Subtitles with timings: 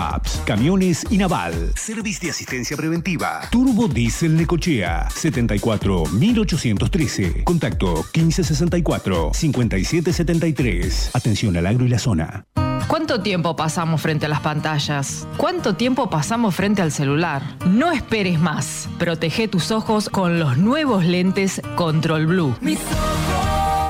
[0.00, 1.72] pickups, camiones y naval.
[1.76, 3.42] Servicio de asistencia preventiva.
[3.50, 5.08] Turbo Diesel Necochea.
[5.10, 7.44] 74 1813.
[7.44, 11.10] Contacto 1564 5773.
[11.14, 12.46] Atención al agro y la zona.
[12.88, 15.26] ¿Cuánto tiempo pasamos frente a las pantallas?
[15.36, 17.42] ¿Cuánto tiempo pasamos frente al celular?
[17.66, 18.88] No esperes más.
[18.98, 22.56] Protege tus ojos con los nuevos lentes Control Blue.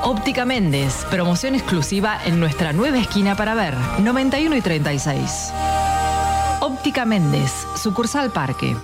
[0.03, 5.53] Óptica Méndez, promoción exclusiva en nuestra nueva esquina para ver, 91 y 36.
[6.73, 8.77] Óptica Méndez, sucursal Parque.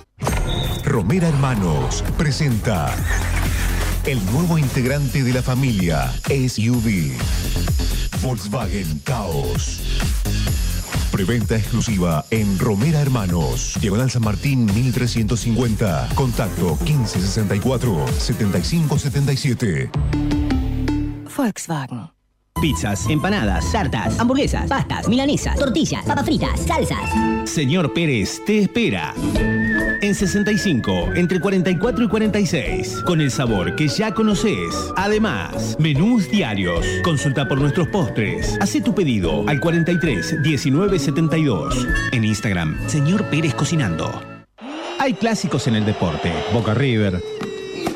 [0.84, 2.94] Romera Hermanos presenta
[4.04, 7.16] el nuevo integrante de la familia SUV.
[8.20, 9.80] Volkswagen Caos.
[11.10, 13.78] Preventa exclusiva en Romera Hermanos.
[13.80, 16.10] Diagonal San Martín 1350.
[16.14, 19.90] Contacto 1564 7577.
[21.34, 22.17] Volkswagen.
[22.60, 27.48] Pizzas, empanadas, tartas, hamburguesas, pastas, milanesas, tortillas, papas fritas, salsas.
[27.48, 29.14] Señor Pérez te espera.
[30.00, 34.74] En 65, entre 44 y 46, con el sabor que ya conoces.
[34.96, 36.84] Además, menús diarios.
[37.02, 38.56] Consulta por nuestros postres.
[38.60, 41.86] Haz tu pedido al 43 19 72.
[42.12, 44.20] En Instagram, Señor Pérez Cocinando.
[44.98, 46.32] Hay clásicos en el deporte.
[46.52, 47.22] Boca River,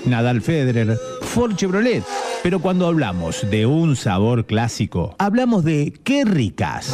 [0.06, 2.05] Nadal Federer, Ford Chevrolet.
[2.42, 6.92] Pero cuando hablamos de un sabor clásico, hablamos de qué ricas.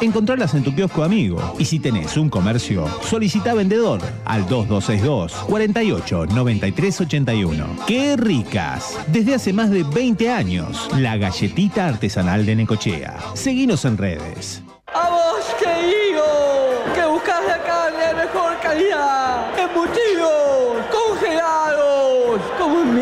[0.00, 1.54] Encontrarlas en tu kiosco amigo.
[1.58, 7.66] Y si tenés un comercio, solicita vendedor al 2262 48 93 81.
[7.86, 8.98] ¡Qué ricas!
[9.06, 13.18] Desde hace más de 20 años, la galletita artesanal de Necochea.
[13.34, 14.62] Seguinos en redes.
[14.94, 16.94] ¡A vos que digo!
[16.94, 19.58] ¡Que buscas la carne de mejor calidad!
[19.58, 20.84] ¡Embutidos!
[20.92, 22.40] ¡Congelados!
[22.58, 22.94] Como en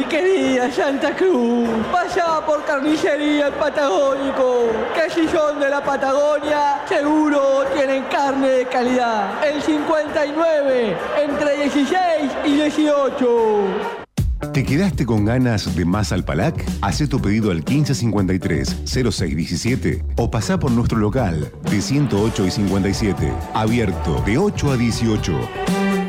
[0.68, 1.68] Santa Cruz.
[1.90, 4.68] Vaya por carnicería el Patagónico.
[4.94, 5.08] Que
[5.60, 9.42] de la Patagonia, seguro tienen carne de calidad.
[9.44, 14.00] El 59, entre 16 y 18.
[14.52, 16.64] ¿Te quedaste con ganas de más Alpalac?
[16.82, 24.20] Hacé tu pedido al 1553-0617 o pasá por nuestro local de 108 y 57, abierto
[24.26, 25.40] de 8 a 18.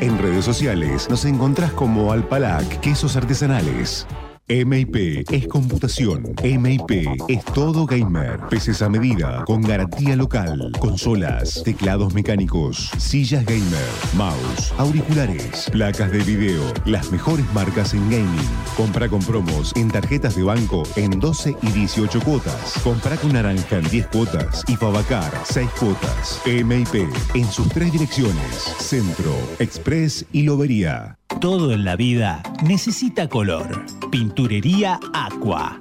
[0.00, 4.08] En redes sociales nos encontrás como Alpalac Quesos Artesanales.
[4.52, 6.34] MIP es computación.
[6.42, 8.38] MIP es todo gamer.
[8.50, 10.70] PCs a medida, con garantía local.
[10.78, 16.62] Consolas, teclados mecánicos, sillas gamer, mouse, auriculares, placas de video.
[16.84, 18.50] Las mejores marcas en gaming.
[18.76, 22.74] Compra con promos en tarjetas de banco en 12 y 18 cuotas.
[22.84, 26.42] Compra con naranja en 10 cuotas y Fabacar 6 cuotas.
[26.44, 28.74] MIP en sus tres direcciones.
[28.78, 31.16] Centro, Express y Lobería.
[31.40, 33.84] Todo en la vida necesita color.
[34.10, 35.80] Pinturería Aqua.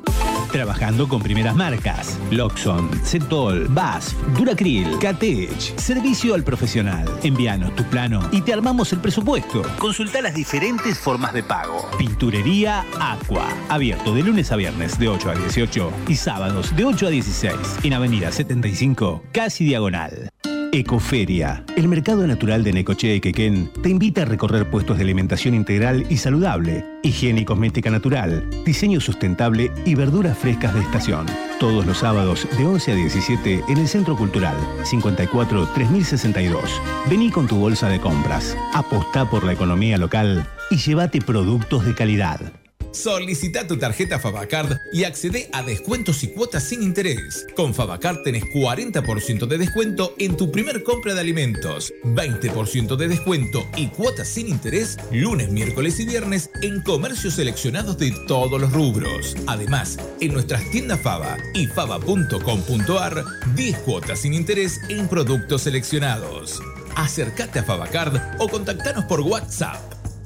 [0.51, 2.19] Trabajando con primeras marcas.
[2.29, 5.77] Loxon, Cetol, BASF, Duracril, Catech.
[5.77, 7.07] Servicio al profesional.
[7.23, 9.61] Envíanos tu plano y te armamos el presupuesto.
[9.77, 11.87] Consulta las diferentes formas de pago.
[11.97, 13.47] Pinturería Aqua.
[13.69, 17.55] Abierto de lunes a viernes de 8 a 18 y sábados de 8 a 16.
[17.83, 20.30] En Avenida 75, casi diagonal.
[20.73, 25.53] Ecoferia, el mercado natural de Necochea y Quequén, te invita a recorrer puestos de alimentación
[25.53, 31.25] integral y saludable, higiene y cosmética natural, diseño sustentable y verduras frescas de estación.
[31.59, 36.81] Todos los sábados de 11 a 17 en el Centro Cultural 54 3062.
[37.09, 41.93] Vení con tu bolsa de compras, apostá por la economía local y llévate productos de
[41.93, 42.60] calidad.
[42.91, 47.45] Solicita tu tarjeta Fabacard y accede a descuentos y cuotas sin interés.
[47.55, 53.65] Con Fabacard tenés 40% de descuento en tu primer compra de alimentos, 20% de descuento
[53.77, 59.37] y cuotas sin interés lunes, miércoles y viernes en comercios seleccionados de todos los rubros.
[59.47, 63.23] Además, en nuestras tiendas Faba y faba.com.ar,
[63.55, 66.61] 10 cuotas sin interés en productos seleccionados.
[66.95, 69.79] Acércate a Fabacard o contactanos por WhatsApp.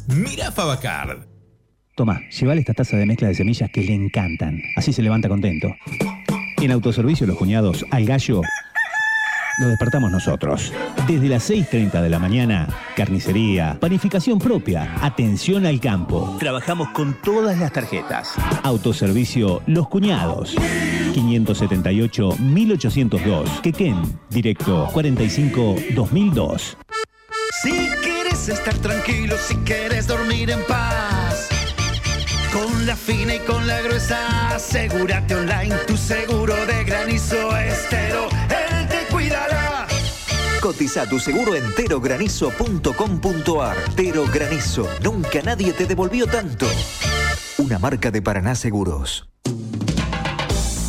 [0.07, 1.34] Mira Fabacard.
[1.95, 4.61] Toma, llévale esta taza de mezcla de semillas que le encantan.
[4.75, 5.73] Así se levanta contento.
[6.61, 8.41] En autoservicio Los Cuñados, al gallo,
[9.59, 10.73] lo despertamos nosotros.
[11.07, 12.67] Desde las 6.30 de la mañana,
[12.97, 16.35] carnicería, panificación propia, atención al campo.
[16.37, 18.33] Trabajamos con todas las tarjetas.
[18.63, 20.53] Autoservicio Los Cuñados.
[21.13, 23.61] 578-1802.
[23.61, 23.95] Quequén,
[24.29, 26.75] directo 45-2002.
[27.63, 27.71] Si
[28.03, 31.14] quieres estar tranquilo, si quieres dormir en paz.
[32.55, 38.29] Con la fina y con la gruesa, asegúrate online tu seguro de granizo estero.
[38.49, 39.85] Él te cuidará.
[40.61, 43.75] Cotiza tu seguro en terogranizo.com.ar.
[43.95, 44.87] Tero Granizo.
[45.03, 46.65] Nunca nadie te devolvió tanto.
[47.57, 49.27] Una marca de Paraná Seguros.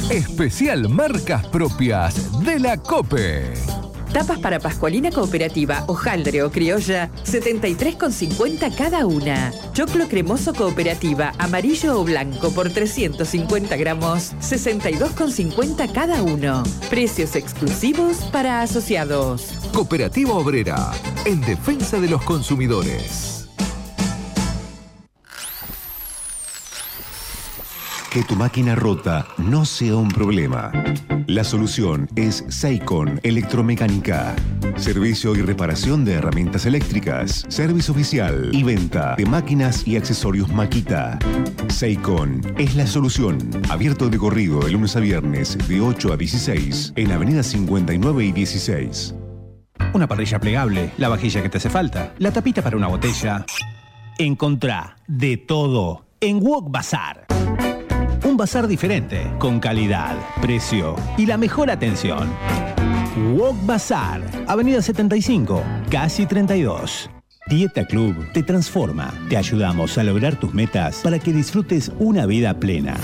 [0.08, 3.75] Especial marcas propias de la COPE.
[4.16, 9.52] Tapas para Pascualina Cooperativa, hojaldre o criolla, 73,50 cada una.
[9.74, 16.62] Choclo cremoso cooperativa, amarillo o blanco por 350 gramos, 62,50 cada uno.
[16.88, 19.52] Precios exclusivos para asociados.
[19.74, 20.92] Cooperativa Obrera,
[21.26, 23.35] en defensa de los consumidores.
[28.16, 30.72] Que tu máquina rota no sea un problema.
[31.26, 34.34] La solución es Seicon Electromecánica.
[34.76, 41.18] Servicio y reparación de herramientas eléctricas, servicio oficial y venta de máquinas y accesorios Maquita.
[41.68, 43.36] Seicon es la solución.
[43.68, 48.32] Abierto de corrido de lunes a viernes de 8 a 16 en Avenida 59 y
[48.32, 49.14] 16.
[49.92, 53.44] Una parrilla plegable, la vajilla que te hace falta, la tapita para una botella.
[54.16, 57.35] Encontrá de todo en Wok Bazar.
[58.36, 62.28] Bazar diferente, con calidad, precio y la mejor atención.
[63.34, 67.08] Wok Bazar, Avenida 75, casi 32.
[67.48, 69.14] Dieta Club te transforma.
[69.28, 72.96] Te ayudamos a lograr tus metas para que disfrutes una vida plena.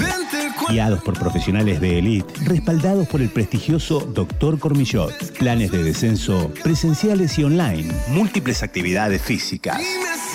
[0.68, 4.58] Guiados por profesionales de élite, respaldados por el prestigioso Dr.
[4.58, 5.38] Cormillot.
[5.38, 7.92] Planes de descenso presenciales y online.
[8.08, 9.80] Múltiples actividades físicas.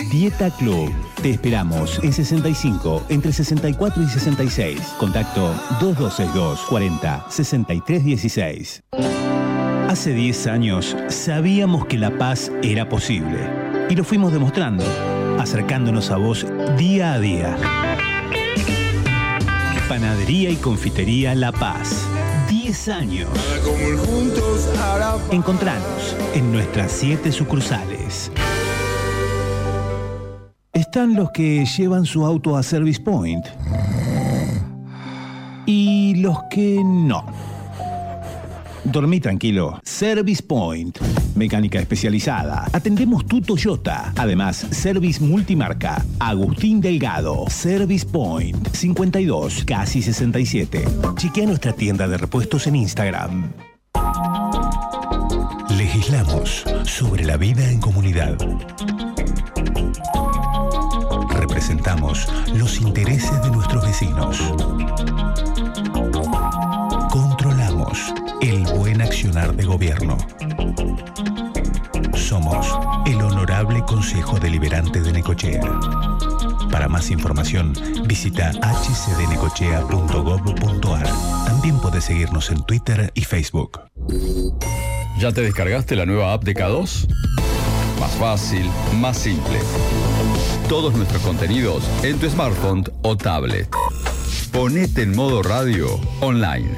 [0.05, 0.93] Dieta Club.
[1.21, 4.79] Te esperamos en 65, entre 64 y 66.
[4.99, 5.47] Contacto
[5.81, 8.83] 2262 40 63 16.
[9.89, 13.39] Hace 10 años sabíamos que la paz era posible
[13.89, 14.83] y lo fuimos demostrando,
[15.39, 16.45] acercándonos a vos
[16.77, 17.57] día a día.
[19.89, 22.05] Panadería y Confitería La Paz.
[22.49, 23.29] 10 años.
[25.31, 28.31] Encontranos en nuestras 7 sucursales.
[30.77, 33.43] Están los que llevan su auto a Service Point
[35.65, 37.25] y los que no.
[38.83, 39.79] Dormí tranquilo.
[39.83, 40.99] Service Point.
[41.33, 42.69] Mecánica especializada.
[42.71, 44.13] Atendemos tu Toyota.
[44.17, 46.05] Además, Service Multimarca.
[46.19, 47.45] Agustín Delgado.
[47.49, 48.69] Service Point.
[48.71, 50.85] 52, casi 67.
[51.15, 53.51] Chequea nuestra tienda de repuestos en Instagram.
[55.75, 58.37] Legislamos sobre la vida en comunidad.
[61.57, 64.37] Representamos los intereses de nuestros vecinos.
[67.09, 70.19] Controlamos el buen accionar de gobierno.
[72.13, 72.67] Somos
[73.07, 75.63] el Honorable Consejo Deliberante de Necochea.
[76.71, 77.73] Para más información,
[78.05, 81.07] visita hcdnecochea.gov.ar.
[81.47, 83.81] También puedes seguirnos en Twitter y Facebook.
[85.17, 87.07] ¿Ya te descargaste la nueva app de K2?
[88.07, 88.65] Más fácil,
[89.01, 89.59] más simple.
[90.69, 93.67] Todos nuestros contenidos en tu smartphone o tablet.
[94.53, 95.87] Ponete en modo radio
[96.21, 96.69] online.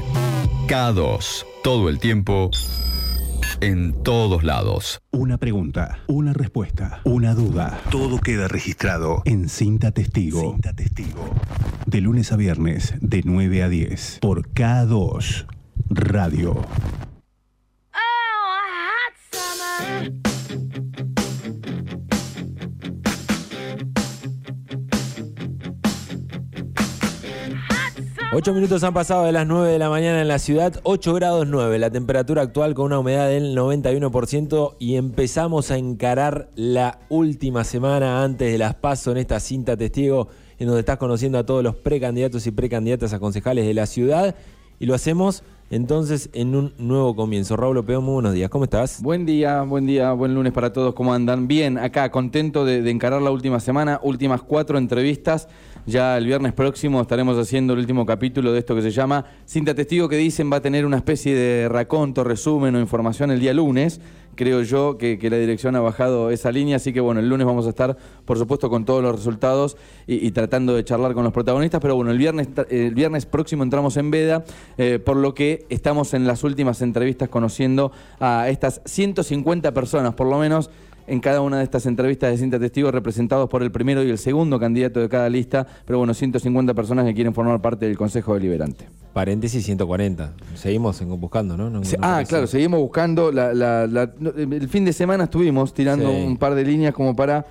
[0.68, 1.46] K2.
[1.64, 2.50] Todo el tiempo.
[3.62, 5.02] En todos lados.
[5.12, 7.80] Una pregunta, una respuesta, una duda.
[7.92, 10.54] Todo queda registrado en Cinta Testigo.
[10.54, 11.30] Cinta Testigo.
[11.86, 14.18] De lunes a viernes, de 9 a 10.
[14.20, 15.46] Por K2
[15.90, 16.66] Radio.
[28.40, 31.46] Ocho minutos han pasado de las 9 de la mañana en la ciudad, 8 grados
[31.46, 37.66] 9, la temperatura actual con una humedad del 91% y empezamos a encarar la última
[37.66, 41.62] semana antes de las PASO en esta cinta testigo en donde estás conociendo a todos
[41.66, 44.34] los precandidatos y precandidatas a concejales de la ciudad
[44.80, 47.58] y lo hacemos entonces en un nuevo comienzo.
[47.58, 49.02] Raúl Peón, muy buenos días, ¿cómo estás?
[49.02, 51.50] Buen día, buen día, buen lunes para todos, ¿cómo andan?
[51.50, 55.50] Bien, acá contento de, de encarar la última semana, últimas cuatro entrevistas.
[55.86, 59.74] Ya el viernes próximo estaremos haciendo el último capítulo de esto que se llama Cinta
[59.74, 63.54] Testigo, que dicen va a tener una especie de raconto, resumen o información el día
[63.54, 64.00] lunes.
[64.36, 67.46] Creo yo que, que la dirección ha bajado esa línea, así que bueno, el lunes
[67.46, 69.76] vamos a estar, por supuesto, con todos los resultados
[70.08, 73.98] y, tratando de charlar con los protagonistas, pero bueno, el viernes, el viernes próximo entramos
[73.98, 74.46] en veda,
[74.78, 80.28] eh, por lo que estamos en las últimas entrevistas conociendo a estas 150 personas, por
[80.28, 80.70] lo menos,
[81.10, 84.18] en cada una de estas entrevistas de cinta testigos representados por el primero y el
[84.18, 88.34] segundo candidato de cada lista, pero bueno, 150 personas que quieren formar parte del Consejo
[88.36, 88.86] Deliberante.
[89.14, 90.34] Paréntesis 140.
[90.56, 91.70] Seguimos buscando, ¿no?
[91.70, 93.32] No- no ah, claro, seguimos buscando.
[93.32, 96.24] la- la- la- no, el fin de semana estuvimos tirando Sí.
[96.26, 97.46] un par de líneas como para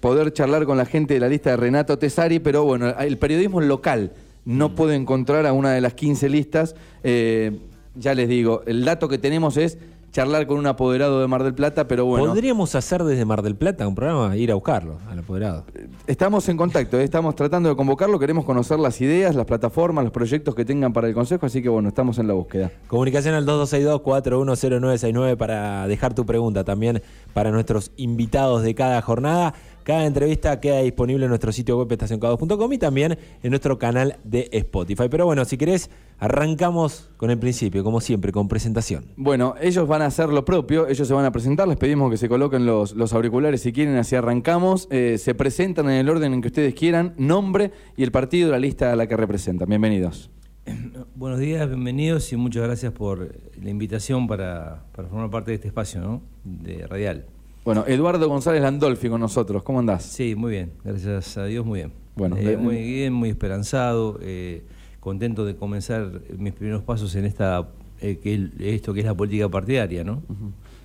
[0.00, 3.60] poder charlar con la gente de la lista de Renato Tesari, pero bueno, el periodismo
[3.60, 4.12] local
[4.44, 4.74] no Mm.
[4.74, 6.74] puede encontrar a una de las 15 listas.
[7.02, 7.58] Eh,
[7.96, 9.76] ya les digo, el dato que tenemos es
[10.12, 12.26] charlar con un apoderado de Mar del Plata, pero bueno.
[12.26, 15.64] Podríamos hacer desde Mar del Plata un programa, ir a buscarlo, al apoderado.
[16.06, 20.12] Estamos en contacto, eh, estamos tratando de convocarlo, queremos conocer las ideas, las plataformas, los
[20.12, 22.70] proyectos que tengan para el Consejo, así que bueno, estamos en la búsqueda.
[22.88, 27.02] Comunicación al 2262-410969 para dejar tu pregunta también
[27.32, 29.54] para nuestros invitados de cada jornada.
[29.84, 34.48] Cada entrevista queda disponible en nuestro sitio web estacioncados.com y también en nuestro canal de
[34.52, 35.04] Spotify.
[35.10, 39.06] Pero bueno, si querés, arrancamos con el principio, como siempre, con presentación.
[39.16, 42.18] Bueno, ellos van a hacer lo propio, ellos se van a presentar, les pedimos que
[42.18, 44.86] se coloquen los, los auriculares si quieren, así arrancamos.
[44.90, 48.58] Eh, se presentan en el orden en que ustedes quieran, nombre y el partido, la
[48.58, 49.68] lista a la que representan.
[49.68, 50.30] Bienvenidos.
[51.14, 55.68] Buenos días, bienvenidos y muchas gracias por la invitación para, para formar parte de este
[55.68, 56.22] espacio ¿no?
[56.44, 57.24] de Radial.
[57.64, 60.02] Bueno, Eduardo González Landolfi con nosotros, ¿cómo andás?
[60.04, 61.92] Sí, muy bien, gracias a Dios, muy bien.
[62.16, 64.64] Bueno, Eh, de- muy bien, muy esperanzado, eh,
[64.98, 67.68] contento de comenzar mis primeros pasos en esta
[68.02, 70.22] eh, que el- esto que es la política partidaria, ¿no?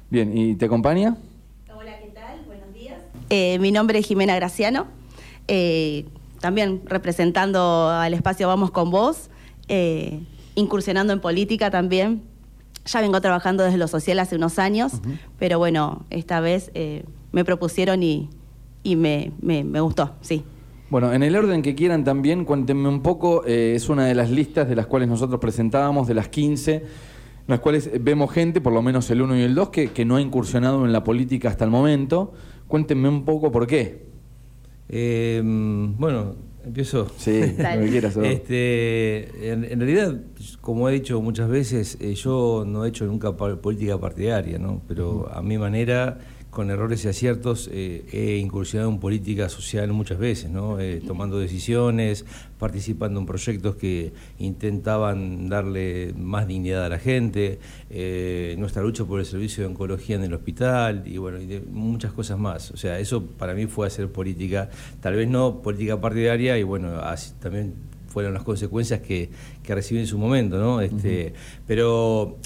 [0.10, 1.16] Bien, ¿y te acompaña?
[3.30, 4.88] Eh, mi nombre es Jimena Graciano,
[5.48, 6.06] eh,
[6.42, 9.30] también representando al espacio Vamos con Vos,
[9.70, 10.20] eh,
[10.56, 12.22] incursionando en política también.
[12.86, 14.94] Ya vengo trabajando desde lo social hace unos años,
[15.40, 18.30] pero bueno, esta vez eh, me propusieron y,
[18.84, 20.44] y me, me- me gustó, sí.
[20.92, 24.30] Bueno, en el orden que quieran también, cuéntenme un poco, eh, es una de las
[24.30, 26.84] listas de las cuales nosotros presentábamos, de las 15, en
[27.48, 30.18] las cuales vemos gente, por lo menos el 1 y el 2, que, que no
[30.18, 32.34] ha incursionado en la política hasta el momento.
[32.68, 34.06] Cuéntenme un poco por qué.
[34.90, 37.08] Eh, bueno, empiezo.
[37.18, 40.16] Sí, lo que quieras, este, en, en realidad,
[40.62, 44.82] como he dicho muchas veces, eh, yo no he hecho nunca política partidaria, ¿no?
[44.88, 46.20] Pero a mi manera,
[46.56, 50.80] con errores y aciertos, eh, he incursionado en política social muchas veces, ¿no?
[50.80, 52.24] Eh, tomando decisiones,
[52.58, 57.60] participando en proyectos que intentaban darle más dignidad a la gente,
[57.90, 61.60] eh, nuestra lucha por el servicio de oncología en el hospital y bueno, y de
[61.60, 62.72] muchas cosas más.
[62.72, 64.70] O sea, eso para mí fue hacer política,
[65.02, 67.74] tal vez no política partidaria y bueno, así también
[68.08, 69.30] fueron las consecuencias que,
[69.62, 70.80] que recibí en su momento, ¿no?
[70.80, 71.34] Este,
[71.68, 72.38] Pero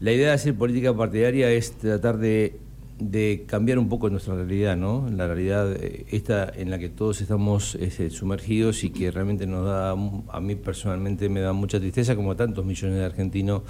[0.00, 2.58] la idea de hacer política partidaria es tratar de,
[2.98, 5.08] de cambiar un poco nuestra realidad, ¿no?
[5.10, 9.66] La realidad eh, esta en la que todos estamos este, sumergidos y que realmente nos
[9.66, 13.62] da, a mí personalmente me da mucha tristeza, como a tantos millones de argentinos,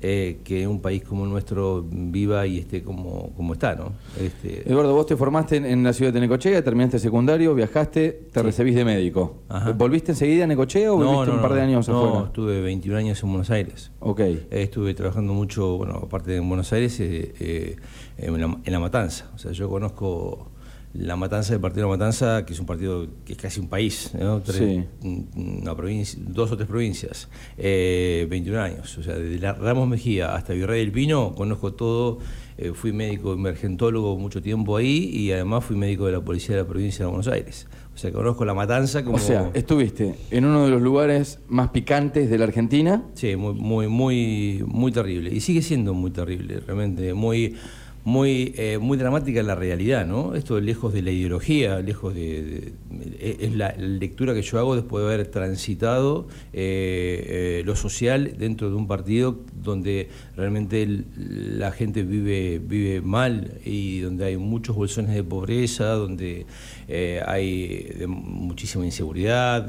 [0.00, 3.92] eh, que un país como el nuestro viva y esté como, como está, ¿no?
[4.20, 8.42] Este, Eduardo, vos te formaste en, en la ciudad de Necochea, terminaste secundario, viajaste, te
[8.42, 9.42] recibís de médico.
[9.76, 12.26] ¿Volviste enseguida a Necochea o viviste un par de años no, afuera?
[12.26, 13.90] estuve 21 años en Buenos Aires.
[14.00, 14.20] Ok.
[14.20, 17.76] Eh, estuve trabajando mucho, bueno, aparte de en Buenos Aires, eh, eh,
[18.18, 19.30] en, la, en La Matanza.
[19.34, 20.50] O sea, yo conozco
[20.94, 23.68] La Matanza, el partido de La Matanza, que es un partido que es casi un
[23.68, 24.40] país, ¿no?
[24.42, 24.84] Tres- Sí.
[25.02, 27.28] un- una provincia, dos o tres provincias,
[27.58, 28.96] eh, 21 años.
[28.98, 32.18] O sea, desde la Ramos Mejía hasta Virrey del Pino, conozco todo.
[32.56, 36.62] Eh, fui médico emergentólogo mucho tiempo ahí y además fui médico de la policía de
[36.62, 37.66] la provincia de Buenos Aires.
[37.92, 39.16] O sea, conozco La Matanza como...
[39.16, 43.02] O sea, estuviste en uno de los lugares más picantes de la Argentina.
[43.14, 45.34] Sí, muy, muy, muy, muy terrible.
[45.34, 47.12] Y sigue siendo muy terrible, realmente.
[47.14, 47.56] Muy,
[48.04, 50.34] muy, eh, muy dramática la realidad, ¿no?
[50.34, 52.74] Esto lejos de la ideología, lejos de.
[53.18, 58.68] es la lectura que yo hago después de haber transitado eh, eh, lo social dentro
[58.68, 65.14] de un partido donde realmente la gente vive, vive mal y donde hay muchos bolsones
[65.14, 66.46] de pobreza, donde
[66.88, 69.68] eh, hay de muchísima inseguridad,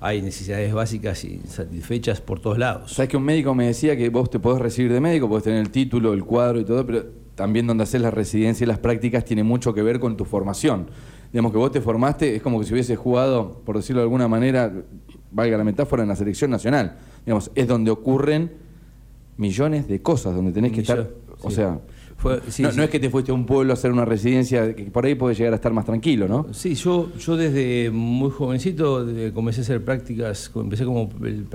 [0.00, 2.92] hay necesidades básicas insatisfechas por todos lados.
[2.92, 5.60] Sabes que un médico me decía que vos te podés recibir de médico, podés tener
[5.60, 9.24] el título, el cuadro y todo, pero también donde haces la residencia y las prácticas
[9.24, 10.90] tiene mucho que ver con tu formación.
[11.32, 14.28] Digamos que vos te formaste, es como que si hubieses jugado, por decirlo de alguna
[14.28, 14.70] manera,
[15.30, 16.98] valga la metáfora, en la selección nacional.
[17.24, 18.52] Digamos, es donde ocurren
[19.38, 21.08] millones de cosas, donde tenés que estar.
[21.40, 21.56] O sí.
[21.56, 21.80] sea,
[22.20, 22.76] Fue- sí, no, sí.
[22.76, 25.14] no es que te fuiste a un pueblo a hacer una residencia, que por ahí
[25.14, 26.46] podés llegar a estar más tranquilo, ¿no?
[26.52, 31.46] Sí, yo, yo desde muy jovencito comencé a hacer prácticas, empecé como el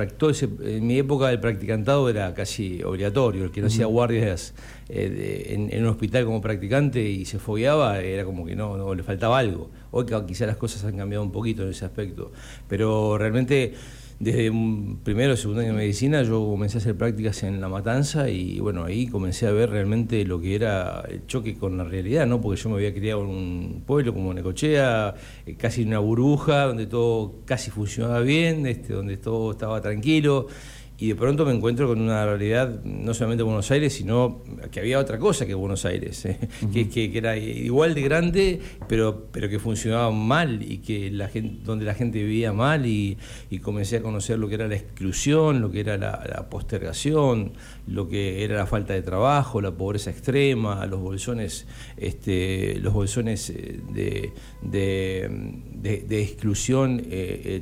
[0.63, 4.55] en mi época el practicantado era casi obligatorio, el que no hacía guardias
[4.89, 8.75] eh, de- en, en un hospital como practicante y se fogueaba, era como que no,
[8.75, 9.69] no le faltaba algo.
[9.91, 12.31] Hoy ca- quizá las cosas han cambiado un poquito en ese aspecto,
[12.67, 13.74] pero realmente
[14.19, 18.29] desde un primero segundo año de medicina yo comencé a hacer prácticas en La Matanza
[18.29, 22.25] y bueno, ahí comencé a ver realmente lo que era el choque con la realidad,
[22.25, 22.39] ¿no?
[22.39, 26.63] Porque yo me había criado en un pueblo como Necochea, eh, casi en una burbuja,
[26.63, 30.48] donde todo casi funcionaba bien, este, donde todo estaba tranquilo.
[30.97, 34.79] Y de pronto me encuentro con una realidad no solamente de Buenos Aires, sino que
[34.79, 36.37] había otra cosa que Buenos Aires, eh,
[36.73, 41.27] que, que- que era igual de grande, pero, pero que funcionaba mal y que la
[41.27, 43.17] gente, donde la gente vivía mal y,
[43.49, 47.53] y comencé a conocer lo que era la exclusión, lo que era la, la postergación,
[47.87, 53.49] lo que era la falta de trabajo, la pobreza extrema, los bolsones, este, los bolsones
[53.49, 55.29] eh, de, de,
[55.73, 57.61] de- de exclusión eh,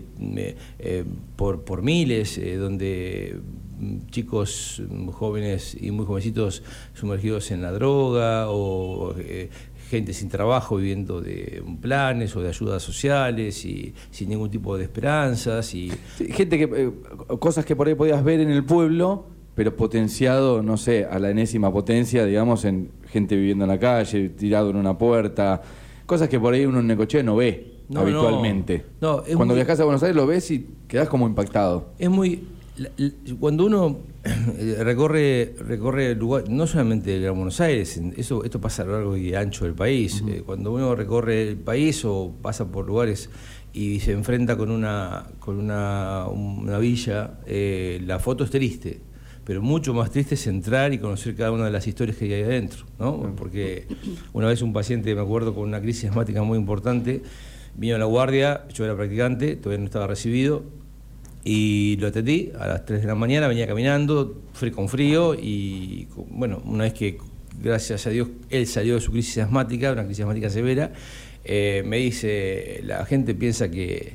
[1.44, 3.38] por, por miles, eh, donde
[3.78, 9.50] mm, chicos mm, jóvenes y muy jovencitos sumergidos en la droga o eh,
[9.90, 14.86] gente sin trabajo viviendo de planes o de ayudas sociales y sin ningún tipo de
[14.86, 15.92] esperanzas y
[16.30, 16.64] gente que.
[16.64, 16.92] eh,
[17.40, 21.30] cosas que por ahí podías ver en el pueblo, pero potenciado, no sé, a la
[21.30, 25.62] enésima potencia, digamos, en gente viviendo en la calle, tirado en una puerta.
[26.06, 28.86] Cosas que por ahí uno en Necochea no ve No, habitualmente.
[29.02, 29.18] no.
[29.18, 31.90] No, es Cuando muy- viajas a Buenos Aires lo ves y quedas como impactado.
[32.00, 32.44] Es muy.
[33.40, 34.00] Cuando uno
[34.80, 39.18] recorre, recorre lugar, no solamente el Gran Buenos Aires, eso, esto pasa a lo largo
[39.18, 40.24] y ancho del país.
[40.28, 43.30] Eh, Cuando uno recorre el país o pasa por lugares
[43.74, 49.02] y se enfrenta con una, con una, una villa, eh, la foto es triste.
[49.46, 52.44] Pero mucho más triste es entrar y conocer cada una de las historias que hay
[52.44, 53.34] adentro, ¿no?
[53.36, 53.86] Porque
[54.32, 57.22] una vez un paciente, me acuerdo, con una crisis asmática muy importante,
[57.76, 60.64] vino a la guardia, yo era practicante, todavía no estaba recibido,
[61.44, 66.08] y lo atendí a las 3 de la mañana, venía caminando, frío con frío, y
[66.30, 67.18] bueno, una vez que,
[67.62, 70.94] gracias a Dios, él salió de su crisis asmática, una crisis asmática severa,
[71.44, 74.14] eh, me dice, la gente piensa que,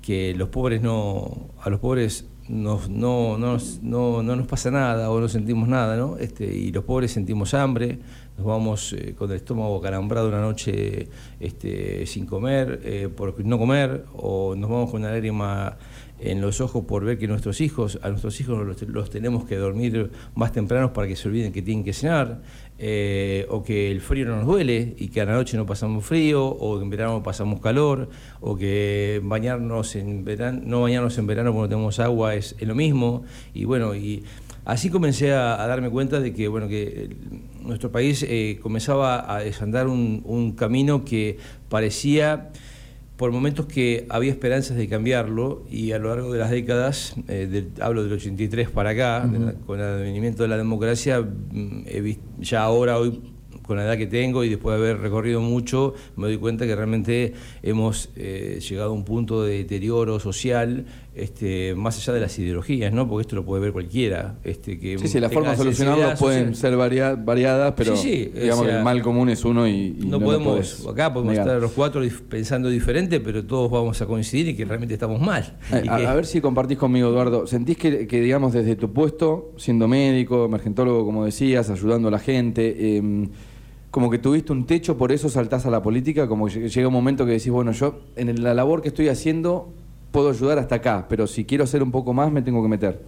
[0.00, 5.10] que los pobres no, a los pobres nos- no, no, no, no nos pasa nada
[5.10, 6.16] o no sentimos nada, ¿no?
[6.16, 7.98] Este, y los pobres sentimos hambre,
[8.40, 13.58] nos vamos eh, con el estómago calambrado una noche este, sin comer, eh, por no
[13.58, 15.76] comer, o nos vamos con una lágrima
[16.18, 19.56] en los ojos por ver que nuestros hijos, a nuestros hijos los, los tenemos que
[19.56, 22.40] dormir más tempranos para que se olviden que tienen que cenar,
[22.78, 26.04] eh, o que el frío no nos duele y que a la noche no pasamos
[26.04, 28.08] frío, o en verano pasamos calor,
[28.40, 33.22] o que bañarnos en verano, no bañarnos en verano cuando tenemos agua es lo mismo,
[33.52, 34.24] y bueno, y
[34.70, 37.16] así comencé a, a darme cuenta de que bueno que el-
[37.66, 41.36] nuestro país eh, comenzaba a desandar un, un camino que
[41.68, 42.50] parecía
[43.16, 47.46] por momentos que había esperanzas de cambiarlo y a lo largo de las décadas, eh,
[47.50, 51.82] del- hablo del 83 para acá, la- con el advenimiento de la democracia, mm,
[52.40, 53.20] ya ahora, hoy,
[53.62, 56.74] con la edad que tengo y después de haber recorrido mucho, me doy cuenta que
[56.74, 60.86] realmente hemos eh, llegado a un punto de deterioro social,
[61.22, 63.08] este, más allá de las ideologías, ¿no?
[63.08, 64.36] porque esto lo puede ver cualquiera.
[64.44, 68.32] Este, que Sí, sí, las formas de solucionarlo pueden ser varia- variadas, pero Sí, sí,
[68.36, 71.32] o digamos que el mal común es uno y, y no, lo podemos, acá podemos
[71.32, 71.46] negar.
[71.46, 75.56] estar los cuatro pensando diferente, pero todos vamos a coincidir y que realmente estamos mal.
[75.72, 77.46] Eh, A, que- a ver si compartís conmigo, Eduardo.
[77.46, 82.18] ¿Sentís que, que, digamos, desde tu puesto, siendo médico, emergentólogo, como decías, ayudando a la
[82.18, 83.28] gente, em,
[83.90, 86.28] como que tuviste un techo, por eso saltás a la política?
[86.28, 89.72] Como que llega un momento que decís, bueno, yo en la labor que estoy haciendo
[90.10, 93.00] puedo ayudar hasta acá, pero si quiero hacer un poco más me tengo que meter.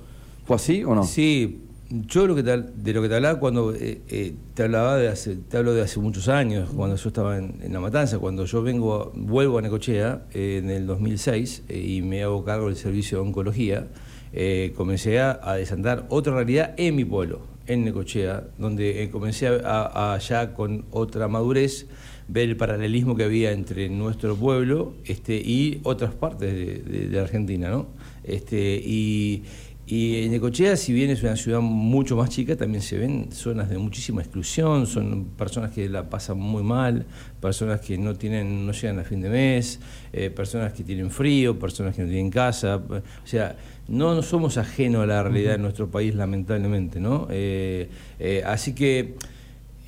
[0.44, 1.04] ¿Fue así o no?
[1.04, 4.96] Sí, yo lo que te- de lo que te hablaba cuando eh, eh, te hablaba
[4.96, 8.18] de hace, te hablo de hace muchos años, cuando yo estaba en, en La Matanza,
[8.18, 12.44] cuando yo vengo, a- vuelvo a Necochea eh, en el 2006 eh, y me hago
[12.44, 13.88] cargo del servicio de oncología,
[14.32, 19.46] eh, comencé a, a desandar otra realidad en mi pueblo, en Necochea, donde eh, comencé
[19.48, 21.86] a, a ya con otra madurez
[22.28, 27.68] ver el paralelismo que había entre nuestro pueblo este, y otras partes de, de- Argentina,
[27.68, 27.86] ¿no?
[28.24, 29.42] Este, y,
[29.94, 33.68] y en Necochea, si bien es una ciudad mucho más chica, también se ven zonas
[33.68, 37.04] de muchísima exclusión, son personas que la pasan muy mal,
[37.42, 39.80] personas que no tienen, no llegan a fin de mes,
[40.14, 43.54] eh, personas que tienen frío, personas que no tienen casa, o sea,
[43.86, 47.28] no, no somos ajenos a la realidad de nuestro país, lamentablemente, ¿no?
[47.30, 49.16] Eh, eh, así que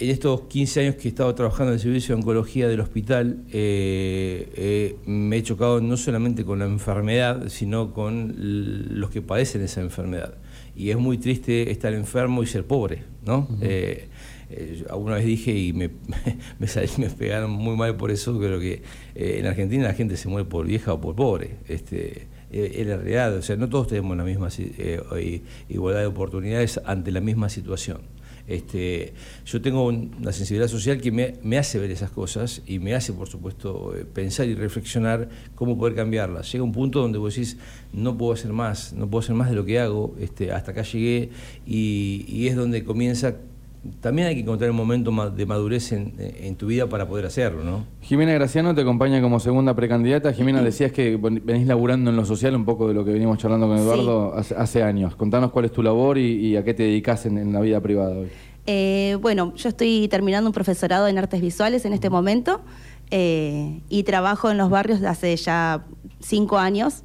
[0.05, 3.45] en estos 15 años que he estado trabajando en el servicio de oncología del hospital,
[3.53, 9.62] eh, eh, me he chocado no solamente con la enfermedad, sino con los que padecen
[9.62, 10.35] esa enfermedad.
[10.77, 13.49] Y es muy triste estar enfermo y ser pobre, ¿no?
[13.61, 14.09] Eh,
[14.51, 15.90] eh, yo alguna vez dije y me,
[16.59, 18.83] me, sal- me pegaron muy mal por eso, creo que
[19.14, 21.57] eh, en Argentina la gente se muere por vieja o por pobre.
[21.69, 26.07] Este, eh, es la realidad, o sea, no todos tenemos la misma eh, igualdad de
[26.07, 27.99] oportunidades ante la misma situación.
[28.46, 29.14] Este,
[29.46, 33.12] yo tengo un- una sensibilidad social que me, hace ver esas cosas y me hace,
[33.12, 36.52] por supuesto, eh, pensar y reflexionar cómo poder cambiarlas.
[36.52, 37.57] Llega un punto donde vos decís,
[37.92, 40.83] no puedo hacer más, no puedo hacer más de lo que hago, este, hasta acá
[40.83, 41.30] llegué
[41.66, 43.37] y es donde comienza
[44.01, 47.64] también hay que encontrar un momento de madurez en, en tu vida para poder hacerlo,
[47.64, 47.85] ¿no?
[48.01, 50.33] Jimena Graciano te acompaña como segunda precandidata.
[50.33, 53.38] Jimena, decías que ven- venís laburando en lo social, un poco de lo que venimos
[53.38, 55.16] charlando con Eduardo hace, hace años.
[55.16, 57.81] Contanos cuál es tu labor y, y a qué te dedicas en, en la vida
[57.81, 58.29] privada hoy.
[58.66, 62.62] Eh, bueno, yo estoy terminando un profesorado en artes visuales en este momento
[63.11, 65.85] eh, y trabajo en los barrios de hace ya
[66.20, 67.05] cinco años.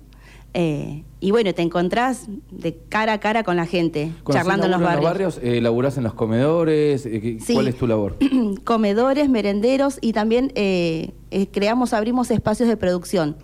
[0.53, 4.81] Eh, y bueno, te encontrás de cara a cara con la gente, charlando en los
[4.81, 5.39] laburo barrios.
[5.43, 7.05] eh, ¿Laburás en los comedores?
[7.05, 7.53] Eh, ¿qué- Sí.
[7.53, 8.17] ¿Cuál es tu labor?
[8.63, 13.35] Comedores, merenderos y también eh, eh, creamos, abrimos espacios de producción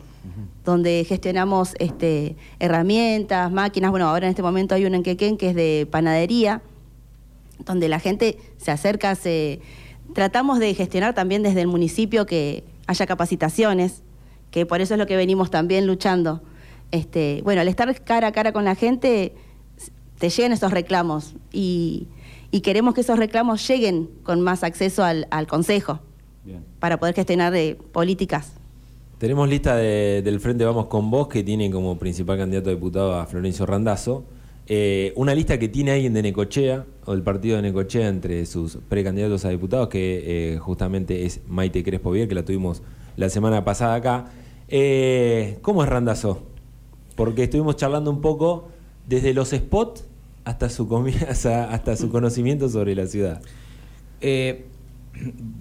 [0.64, 3.92] donde gestionamos este, herramientas, máquinas.
[3.92, 6.64] Bueno, ahora en este momento hay uno en Quequén que es de panadería,
[7.64, 9.60] donde la gente se acerca, se...
[10.16, 14.02] tratamos de gestionar también desde el municipio que haya capacitaciones,
[14.50, 16.42] que por eso es lo que venimos también luchando.
[16.96, 19.34] Este, bueno, al estar cara a cara con la gente,
[20.18, 22.08] te llegan esos reclamos y,
[22.52, 26.00] y queremos que esos reclamos lleguen con más acceso al, al Consejo
[26.80, 28.54] para poder gestionar eh, políticas.
[29.18, 33.14] Tenemos lista de- del Frente Vamos con Vos, que tiene como principal candidato a diputado
[33.20, 34.24] a Florencio Randazzo.
[34.68, 38.78] Eh, una lista que tiene alguien de Necochea, o del partido de Necochea, entre sus
[38.88, 42.82] precandidatos a diputados, que eh, justamente es Maite Crespo Vier, que la tuvimos
[43.18, 44.26] la semana pasada acá.
[44.70, 46.44] Eh, ¿Cómo es Randazzo?
[47.16, 48.70] Porque estuvimos charlando un poco
[49.08, 50.06] desde los spots
[50.44, 50.88] hasta su,
[51.28, 53.42] hasta, hasta su conocimiento sobre la ciudad.
[54.22, 54.66] Eh,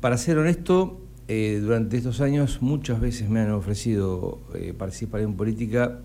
[0.01, 5.35] para ser honesto, eh, durante estos años muchas veces me han ofrecido eh, participar en
[5.35, 6.01] política.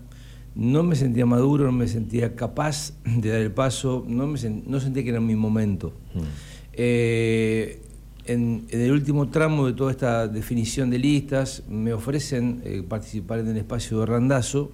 [0.54, 4.80] No me sentía maduro, no me sentía capaz de dar el paso, no, me no
[4.80, 5.92] sentía que era mi momento.
[6.72, 7.82] Eh,
[8.26, 13.48] en, en el último tramo de toda esta definición de listas, me ofrecen participar en
[13.48, 14.72] el espacio de Randazo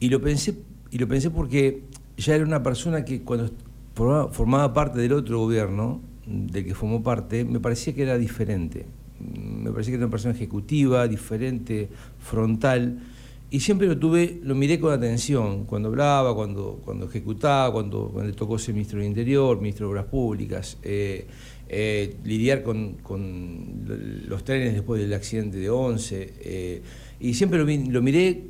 [0.00, 0.54] y lo pensé,
[0.90, 1.82] y lo pensé porque
[2.16, 3.50] ya era una persona que cuando
[3.94, 8.86] formaba, parte del otro gobierno, del que formó parte, me parecía que era diferente.
[9.18, 12.98] Me parecía que era una persona ejecutiva, diferente, frontal.
[13.50, 18.32] Y siempre lo tuve, lo miré con atención, cuando hablaba, cuando, cuando ejecutaba, cuando, cuando
[18.34, 21.26] tocó ser ministro del Interior, ministro de Obras Públicas, eh,
[21.68, 23.84] eh, lidiar con, con
[24.28, 26.32] los trenes después del accidente de Once.
[26.40, 26.82] eh,
[27.18, 28.44] y siempre lo, lo miré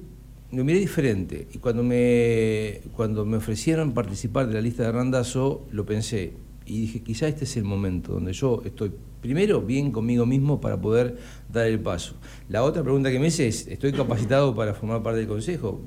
[0.53, 1.49] lo miré diferente.
[1.53, 6.33] Y cuando me, cuando me ofrecieron participar de la lista de Randazo, lo pensé.
[6.67, 10.81] Y dije, quizá este es el momento donde yo estoy, primero, bien conmigo mismo para
[10.81, 11.19] poder
[11.53, 12.15] dar el paso.
[12.49, 15.81] La otra pregunta que me hice es, ¿estoy capacitado para formar parte del Consejo?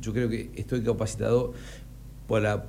[0.00, 1.52] Yo creo que estoy capacitado
[2.28, 2.66] para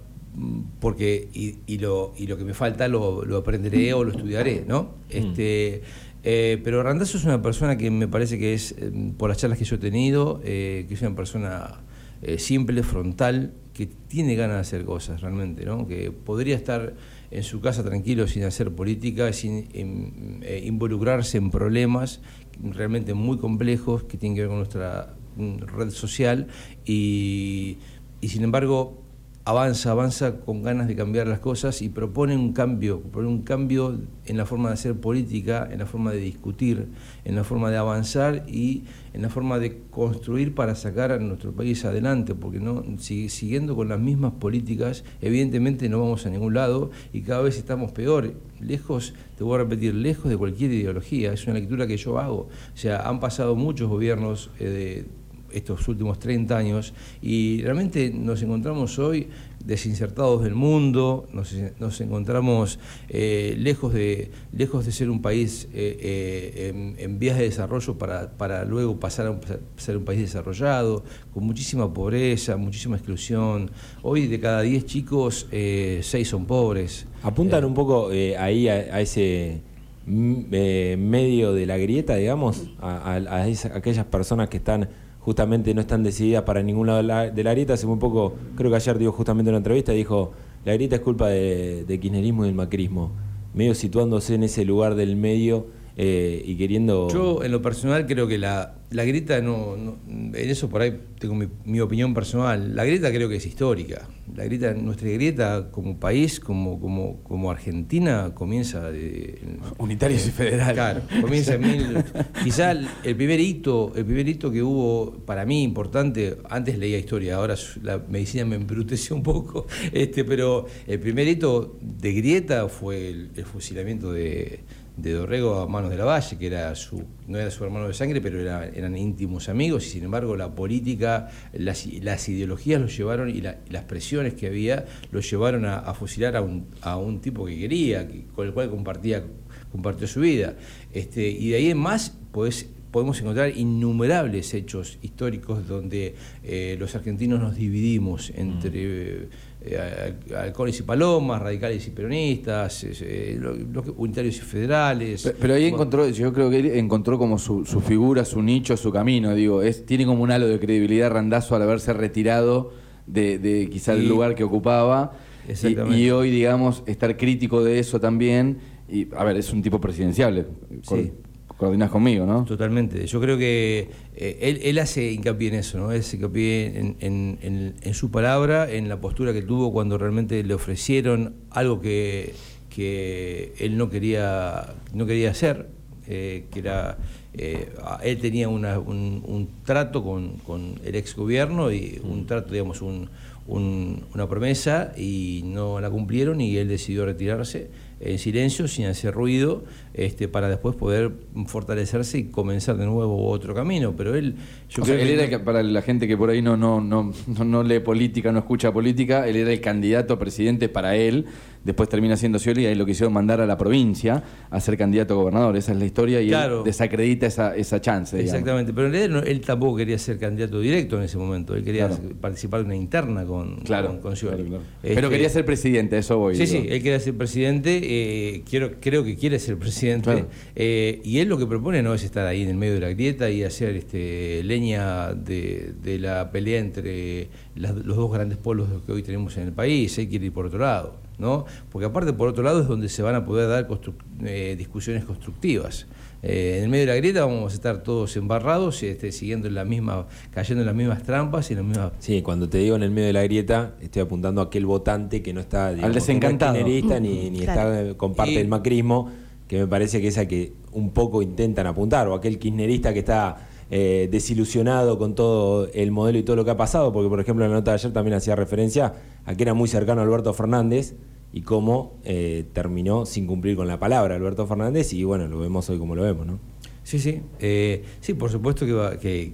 [0.80, 4.64] porque y, y lo, y lo que me falta lo, lo aprenderé o lo estudiaré,
[4.68, 4.92] ¿no?
[5.10, 5.82] Este,
[6.24, 9.58] eh, pero Randazzo es una persona que me parece que es, eh, por las charlas
[9.58, 11.82] que yo he tenido, eh, que es una persona
[12.22, 15.88] eh, simple, frontal, que tiene ganas de hacer cosas realmente, ¿no?
[15.88, 16.94] Que podría estar
[17.32, 22.20] en su casa tranquilo sin hacer política, sin em, involucrarse en problemas
[22.62, 26.48] realmente muy complejos que tienen que ver con nuestra mm, red social
[26.84, 27.78] y
[28.22, 29.09] sin embargo
[29.50, 34.00] avanza, avanza con ganas de cambiar las cosas y propone un cambio, propone un cambio
[34.26, 36.88] en la forma de hacer política, en la forma de discutir,
[37.26, 38.84] en la forma de avanzar y
[39.14, 43.76] en la forma de construir para sacar a nuestro país adelante, porque no si- siguiendo
[43.76, 48.36] con las mismas políticas, evidentemente no vamos a ningún lado y cada vez estamos peor,
[48.62, 52.50] lejos, te voy a repetir, lejos de cualquier ideología, es una lectura que yo hago.
[52.74, 55.06] O sea, han pasado muchos gobiernos eh, de
[55.54, 59.28] estos últimos 30 años y realmente nos encontramos hoy
[59.64, 65.98] desinsertados del mundo, nos, nos encontramos eh, lejos, de, lejos de ser un país eh,
[66.02, 69.42] eh, en, en vías de desarrollo para, para luego pasar a un-
[69.78, 73.70] ser un país desarrollado, con muchísima pobreza, muchísima exclusión.
[74.02, 77.06] Hoy de cada 10 chicos, 6 son pobres.
[77.22, 79.60] Apuntan un poco ahí a, a ese
[80.06, 83.44] mm, medio de la grieta, digamos, a, a-
[83.76, 87.52] aquellas personas que están justamente no están decididas para ningún lado de la, de la
[87.52, 87.74] grieta.
[87.74, 90.32] Hace muy poco, creo que ayer dio justamente una entrevista, dijo,
[90.66, 93.12] la grieta es culpa de, de kirchnerismo y del macrismo.
[93.54, 95.68] Medio situándose en ese lugar del medio
[96.02, 97.10] eh, y queriendo...
[97.12, 100.98] Yo, en lo personal, creo que la, la grieta, no, no- en eso por ahí
[101.20, 102.74] tengo mi, mi opinión personal.
[102.74, 104.08] La grieta creo que es histórica.
[104.34, 109.40] La grieta, nuestra grieta como país, como, como, como Argentina, comienza de.
[109.78, 110.74] Unitarios y federales.
[110.74, 112.04] Claro, comienza en mil.
[112.46, 116.98] Quizá el el primer hito, el primer hito que hubo para mí importante, antes leía
[116.98, 122.70] historia, ahora la medicina me embruteció un poco, este, pero el primer hito de grieta
[122.70, 124.60] fue el, el fusilamiento de,
[125.02, 127.94] de Dorrego a Manos de la Valle, que era su, no era su hermano de
[127.94, 132.96] sangre, pero era- eran íntimos amigos, y sin embargo la política, las, las ideologías los
[132.98, 136.98] llevaron y, la- y las presiones que había los llevaron a, fusilar a un, a
[136.98, 139.24] un tipo que quería, que- con el cual compartía,
[139.72, 140.56] compartió su vida.
[140.94, 146.96] Este, y de ahí en más, pues podemos encontrar innumerables hechos históricos donde eh, los
[146.96, 149.28] argentinos nos dividimos entre
[149.62, 153.58] eh, halcones y palomas, radicales y peronistas, eh, los
[153.98, 155.24] unitarios y federales.
[155.24, 158.42] Pe- Pero ahí Bueno, encontró, yo creo que él encontró como su, su figura, su
[158.42, 159.36] nicho, su camino.
[159.36, 162.72] Digo, es, tiene como un halo de credibilidad Randazo al haberse retirado
[163.06, 165.14] de, de quizá el lugar que ocupaba.
[165.48, 168.60] Y, y hoy, digamos, estar crítico de eso también.
[168.88, 170.46] Y, a ver, es un tipo presidenciable.
[170.86, 171.12] Co- Sí.
[171.60, 172.46] Coordinás conmigo, ¿no?
[172.46, 173.06] Totalmente.
[173.06, 175.92] Yo creo que eh, él, hace hincapié en eso, ¿no?
[175.92, 181.34] Él hace hincapié en, su palabra, en la postura que tuvo cuando realmente le ofrecieron
[181.50, 182.34] algo que,
[182.70, 185.68] que él no quería, no quería hacer,
[186.08, 186.98] eh, que era...
[187.34, 187.68] eh,
[188.04, 192.82] él tenía una- un, un trato con, con el ex gobierno y un trato, digamos,
[192.82, 193.10] un-
[193.52, 199.64] una promesa y no la cumplieron y él decidió retirarse en silencio, sin hacer ruido,
[199.94, 201.12] este, para después poder
[201.48, 203.94] fortalecerse y comenzar de nuevo otro camino.
[203.98, 204.36] Pero él,
[204.70, 206.82] yo O sea, creo él que era, para la gente que por ahí no, no,
[206.82, 210.96] no, no, no lee política, no escucha política, él era el candidato a presidente para
[210.96, 211.26] él,
[211.64, 215.14] después termina siendo Scioli y ahí lo quisieron mandar a la provincia a ser candidato
[215.14, 215.58] a gobernador.
[215.58, 216.60] Esa es la historia y Claro.
[216.60, 218.16] él desacredita esa, esa chance.
[218.16, 218.34] digamos.
[218.34, 221.88] Exactamente, pero en realidad él tampoco quería ser candidato directo en ese momento, él quería
[221.88, 222.02] Claro.
[222.22, 224.44] participar de una interna con, Claro, con, con Scioli.
[224.44, 226.36] Pero Este, quería ser presidente, eso voy.
[226.36, 226.62] Sí, digo.
[226.64, 230.28] sí, él quería ser presidente, eh, quiero, creo que quiere ser presidente, Claro.
[230.56, 232.90] eh, y él lo que propone no es estar ahí en el medio de la
[232.90, 238.68] grieta y hacer este, leña de, de la pelea entre las- los dos grandes polos
[238.86, 241.46] que hoy tenemos en el país, él quiere ir por otro lado, ¿no?
[241.72, 245.06] Porque aparte por otro lado es donde se van a poder dar construc- eh, discusiones
[245.06, 245.88] constructivas.
[246.22, 249.56] Eh, en el medio de la grieta vamos a estar todos embarrados, este, siguiendo en
[249.56, 252.76] la misma, cayendo en las mismas trampas y en las mismas Sí, cuando te digo
[252.76, 255.96] en el medio de la grieta, estoy apuntando a aquel votante que no está digamos,
[255.96, 256.54] desencantado.
[256.54, 257.74] no es kirchnerista ni, ni Claro.
[257.74, 259.10] está eh, con parte Y- del macrismo,
[259.50, 263.00] que me parece que es a que un poco intentan apuntar, o aquel kirchnerista que
[263.00, 267.20] está eh, desilusionado con todo el modelo y todo lo que ha pasado, porque por
[267.20, 268.94] ejemplo en la nota de ayer también hacía referencia
[269.26, 270.96] a que era muy cercano a Alberto Fernández
[271.34, 275.70] y cómo eh, terminó sin cumplir con la palabra Alberto Fernández y bueno, lo vemos
[275.70, 276.40] hoy como lo vemos, ¿no?
[276.84, 277.22] Sí, sí.
[277.40, 279.34] Eh, sí, por supuesto que, va- que,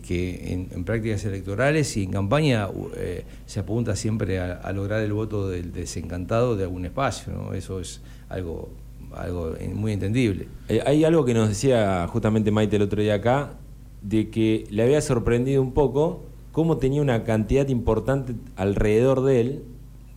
[0.74, 2.68] en, prácticas electorales y en campaña
[3.46, 7.54] se apunta siempre a, a lograr el voto del desencantado de algún espacio, ¿no?
[7.54, 8.70] Eso es algo,
[9.14, 10.48] algo muy entendible.
[10.70, 13.54] Eh, hay algo que nos decía justamente Maite el otro día acá,
[14.02, 19.64] de que le había sorprendido un poco cómo tenía una cantidad importante alrededor de él,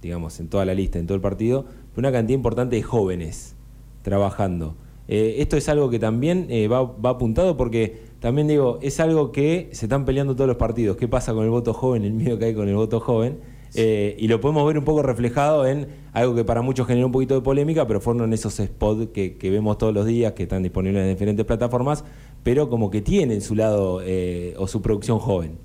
[0.03, 1.65] digamos, en toda la lista, en todo el partido,
[1.97, 3.57] una cantidad importante de jóvenes
[4.03, 4.77] trabajando.
[5.09, 9.33] Eh, esto es algo que también eh, va, va apuntado porque también digo, es algo
[9.33, 10.97] que se están peleando todos los partidos.
[10.97, 13.39] ¿Qué pasa con el voto joven, el miedo que hay con el voto joven?
[13.75, 17.13] Eh, y lo podemos ver un poco reflejado en algo que para muchos generó un
[17.13, 21.03] poquito de polémica, pero fueron esos spots que, vemos todos los días, que están disponibles
[21.03, 22.05] en diferentes plataformas,
[22.43, 25.59] pero como que tienen su lado eh, o su producción joven.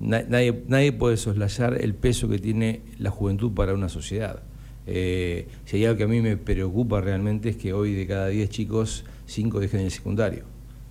[0.00, 4.42] Nadie, nadie puede soslayar el peso que tiene la juventud para una sociedad.
[4.86, 8.28] Eh, si hay algo que a mí me preocupa realmente es que hoy de cada
[8.28, 10.44] 10 chicos, 5 dejen el secundario.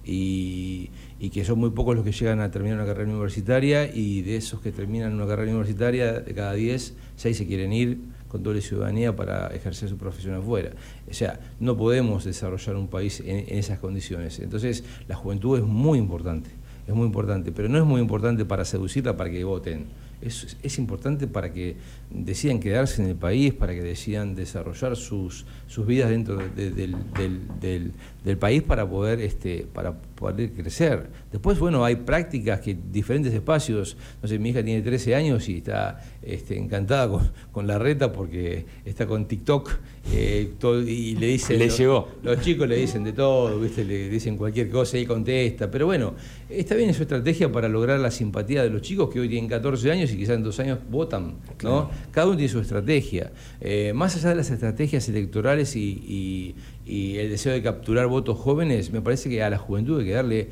[0.06, 4.22] Y, y que son muy pocos los que llegan a terminar una carrera universitaria y
[4.22, 8.42] de esos que terminan una carrera universitaria, de cada 10, 6 se quieren ir con
[8.42, 10.72] doble ciudadanía para ejercer su profesión afuera.
[11.10, 14.40] O sea, no podemos desarrollar un país en, en esas condiciones.
[14.40, 16.50] Entonces, la juventud es muy importante,
[16.88, 19.88] es muy importante, pero no es muy importante para seducirla para que voten.
[20.22, 21.76] Es, es importante para que
[22.12, 26.72] decidan quedarse en el país, para que decidan desarrollar sus, sus vidas dentro de- de-
[26.72, 27.92] del, del- del-
[28.26, 31.08] del país para poder, este, para poder crecer.
[31.32, 35.58] Después, bueno, hay prácticas que diferentes espacios, no sé, mi hija tiene 13 años y
[35.58, 39.72] está este, encantada con, con la reta porque está con TikTok
[40.12, 41.60] eh, todo- y le dicen...
[41.60, 42.10] Le lo- llegó.
[42.24, 43.86] Los chicos le dicen de todo, ¿viste?
[43.86, 45.72] le dicen cualquier cosa y contesta.
[45.72, 46.14] Pero bueno,
[46.50, 49.92] está bien su estrategia para lograr la simpatía de los chicos que hoy tienen 14
[49.92, 51.36] años y quizás en dos años votan.
[51.64, 51.90] ¿no?
[52.12, 53.32] Cada uno tiene su estrategia.
[53.62, 58.38] Eh, más allá de las estrategias electorales y, y- y el deseo de capturar votos
[58.38, 60.50] jóvenes, me parece que a la juventud hay que darle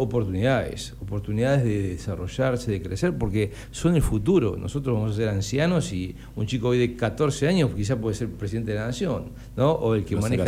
[0.00, 4.56] oportunidades, oportunidades de desarrollarse, de crecer, porque son el futuro.
[4.56, 8.28] Nosotros vamos a ser ancianos y un chico hoy de 14 años quizás puede ser
[8.28, 9.72] presidente de la nación, ¿no?
[9.72, 10.44] O el que maneja.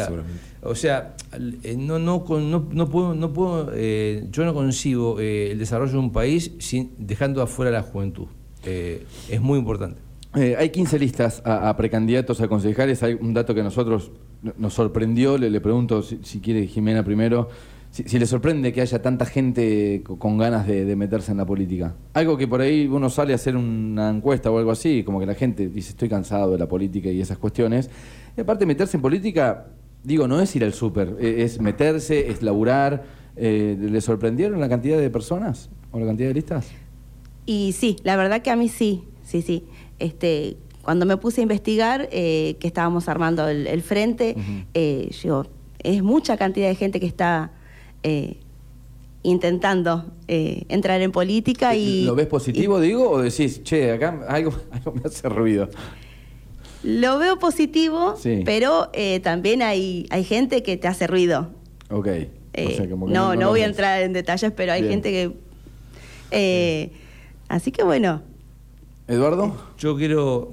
[0.62, 1.14] O sea,
[1.62, 5.92] eh, no, no, no, no puedo, no puedo eh, yo no concibo eh, el desarrollo
[5.92, 8.26] de un país sin dejando afuera a la juventud.
[8.68, 10.00] Eh, es muy importante.
[10.36, 13.02] Eh, hay 15 listas a, a precandidatos a concejales.
[13.02, 17.48] Hay un dato que nosotros no- nos sorprendió, le, pregunto si, quiere Jimena primero,
[17.90, 21.46] si, le sorprende que haya tanta gente co- con ganas de, de meterse en la
[21.46, 21.94] política.
[22.12, 25.24] Algo que por ahí uno sale a hacer una encuesta o algo así, como que
[25.26, 27.88] la gente dice estoy cansado de la política y esas cuestiones.
[28.36, 29.68] Y aparte meterse en política,
[30.04, 33.02] digo, no es ir al súper, e- es meterse, es laburar.
[33.40, 36.68] Eh, ¿Le sorprendieron la cantidad de personas o la cantidad de listas?
[37.48, 39.64] Y sí, la verdad que a mí sí, sí, sí.
[39.98, 44.36] Este, cuando me puse a investigar, eh, que estábamos armando el, el frente,
[44.74, 45.46] eh, yo,
[45.82, 47.52] es mucha cantidad de gente que está
[48.02, 48.36] eh,
[49.22, 52.04] intentando entrar en política y...
[52.04, 55.70] ¿Lo ves positivo, digo, o decís, che, acá algo, algo me hace ruido?
[56.82, 58.42] Lo veo positivo, Sí.
[58.44, 58.90] pero
[59.22, 61.48] también hay, hay gente que te hace ruido.
[61.88, 62.08] Ok.
[62.58, 65.02] O sea, como que no, no, voy a entrar en detalles, pero hay Bien.
[65.02, 65.32] gente
[66.30, 67.07] que...
[67.48, 68.22] así que bueno,
[69.10, 69.56] ¿Eduardo?
[69.78, 70.50] Yo quiero,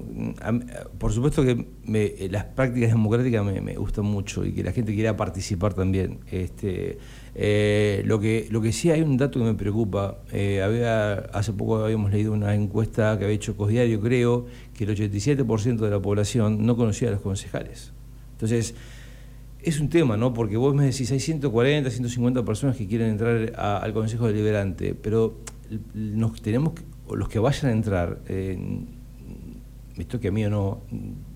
[0.98, 4.72] por supuesto que me- eh, las prácticas democráticas me, me gustan mucho y que la
[4.72, 6.20] gente quiera participar también.
[6.30, 6.96] Este,
[7.34, 10.20] eh, lo, que, lo que sí hay un dato que me preocupa.
[10.32, 14.90] eh, había, hace poco habíamos leído una encuesta que había hecho Cosdiario, creo, que el
[14.96, 17.92] 87% de la población no conocía a los concejales.
[18.32, 18.74] Entonces,
[19.62, 20.32] es un tema, ¿no?
[20.32, 24.94] Porque vos me decís, hay 140, 150 personas que quieren entrar a- al Consejo Deliberante,
[24.94, 25.34] pero
[25.94, 26.82] nos tenemos que-
[27.14, 28.58] los que vayan a entrar, eh,
[29.96, 30.80] me toque a mí o no,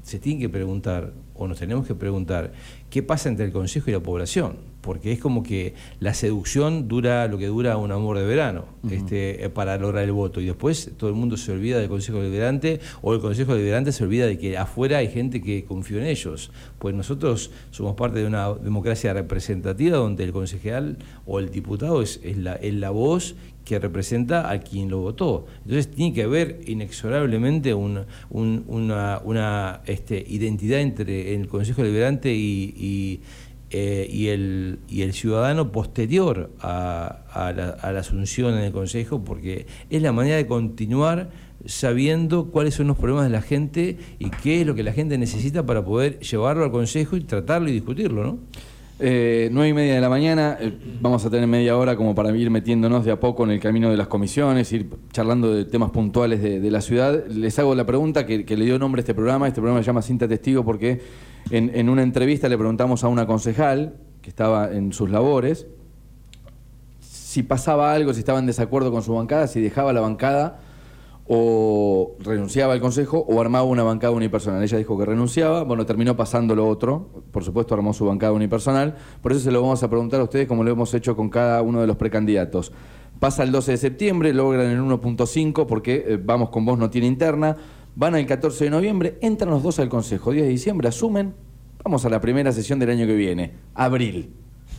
[0.03, 2.53] se tienen que preguntar, o nos tenemos que preguntar,
[2.91, 4.69] ¿qué pasa entre el Consejo y la población?
[4.83, 9.45] Porque es como que la seducción dura lo que dura un amor de verano este,
[9.45, 10.41] eh, para lograr el voto.
[10.41, 14.05] Y después todo el mundo se olvida del Consejo Deliberante o el Consejo Deliberante se
[14.05, 16.51] olvida de que afuera hay gente que confía en ellos.
[16.79, 22.19] Pues nosotros somos parte de una democracia representativa donde el concejal o el diputado es,
[22.25, 23.37] es la, es la voz
[23.71, 25.47] que representa a quien lo votó.
[25.65, 32.35] Entonces tiene que haber inexorablemente un- un- una, una, este, identidad entre el Consejo Deliberante
[32.35, 33.21] y,
[33.71, 39.23] eh, y el, y el ciudadano posterior a la, a la asunción en el Consejo,
[39.23, 41.31] porque es la manera de continuar
[41.67, 45.17] sabiendo cuáles son los problemas de la gente y qué es lo que la gente
[45.19, 48.39] necesita para poder llevarlo al Consejo y tratarlo y discutirlo, ¿no?
[49.03, 52.37] Eh, nueve y media de la mañana, eh, vamos a tener media hora como para
[52.37, 55.91] ir metiéndonos de a poco en el camino de las comisiones, ir charlando de temas
[55.91, 57.27] puntuales de, la ciudad.
[57.29, 59.49] Les hago la pregunta que, que le dio nombre a este programa.
[59.49, 61.01] Este programa se llama Cinta Testigo porque
[61.51, 65.67] en, en una entrevista le preguntamos a una concejal que estaba en sus labores
[67.31, 70.59] si pasaba algo, si estaba en desacuerdo con su bancada, si dejaba la bancada
[71.33, 74.65] o renunciaba al consejo o armaba una bancada unipersonal.
[74.65, 78.97] Ella dijo que renunciaba, bueno, terminó pasando lo otro, por supuesto armó su bancada unipersonal,
[79.23, 81.63] por eso se lo vamos a preguntar a ustedes como lo hemos hecho con cada
[81.63, 82.73] uno de los precandidatos.
[83.21, 87.07] Pasa el 12 de septiembre, logran el 1.5 porque eh, Vamos con Vos no tiene
[87.07, 87.57] interna,
[87.95, 91.35] van al 14 de noviembre, entran los dos al consejo, 10 de diciembre, asumen,
[91.85, 94.35] vamos a la primera sesión del año que viene, abril.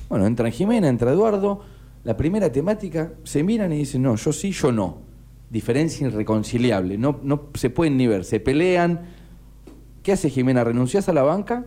[0.09, 1.61] Bueno, entran Jimena, entra Eduardo,
[2.03, 5.11] la primera temática, se miran y dicen, no, yo sí, yo no
[5.51, 6.97] diferencia irreconciliable.
[6.97, 9.01] No, no se pueden ni ver, se pelean.
[10.01, 10.63] ¿Qué hace Jimena?
[10.63, 11.65] ¿Renuncias a la banca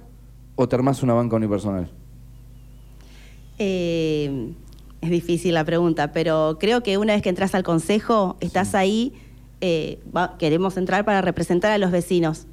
[0.56, 1.90] o te armás una banca unipersonal?
[3.58, 4.52] Eh,
[5.00, 9.12] es difícil la pregunta, pero creo que una vez que entras al consejo, estás ahí,
[9.60, 12.46] eh, va- queremos entrar para representar a los vecinos.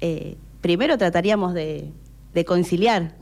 [0.00, 1.90] Eh, primero trataríamos de,
[2.34, 3.16] de conciliar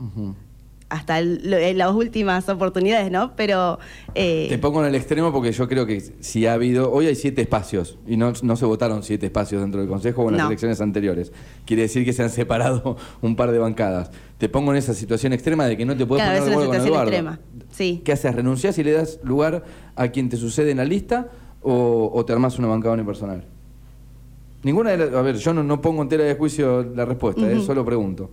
[0.93, 3.35] hasta el- en las últimas oportunidades, ¿no?
[3.35, 3.79] Pero
[4.13, 6.91] eh, Te pongo en el extremo porque yo creo que si ha habido.
[6.91, 10.29] Hoy hay siete espacios y no, no se votaron siete espacios dentro del Consejo o
[10.29, 10.49] en las No.
[10.49, 11.31] elecciones anteriores.
[11.65, 14.11] Quiere decir que se han separado un par de bancadas.
[14.37, 16.71] Te pongo en esa situación extrema de que no te puedes claro, poner de acuerdo
[16.79, 17.11] con Eduardo.
[17.11, 17.39] extrema.
[17.71, 18.01] Sí.
[18.05, 18.35] ¿Qué haces?
[18.35, 19.63] ¿Renuncias y le das lugar
[19.95, 21.29] a quien te sucede en la lista
[21.61, 23.45] o, o te armás una bancada unipersonal?
[24.61, 25.13] Ninguna de las.
[25.13, 27.65] A ver, yo no, no pongo en tela de juicio la respuesta, eh, Ujú.
[27.65, 28.29] solo pregunto.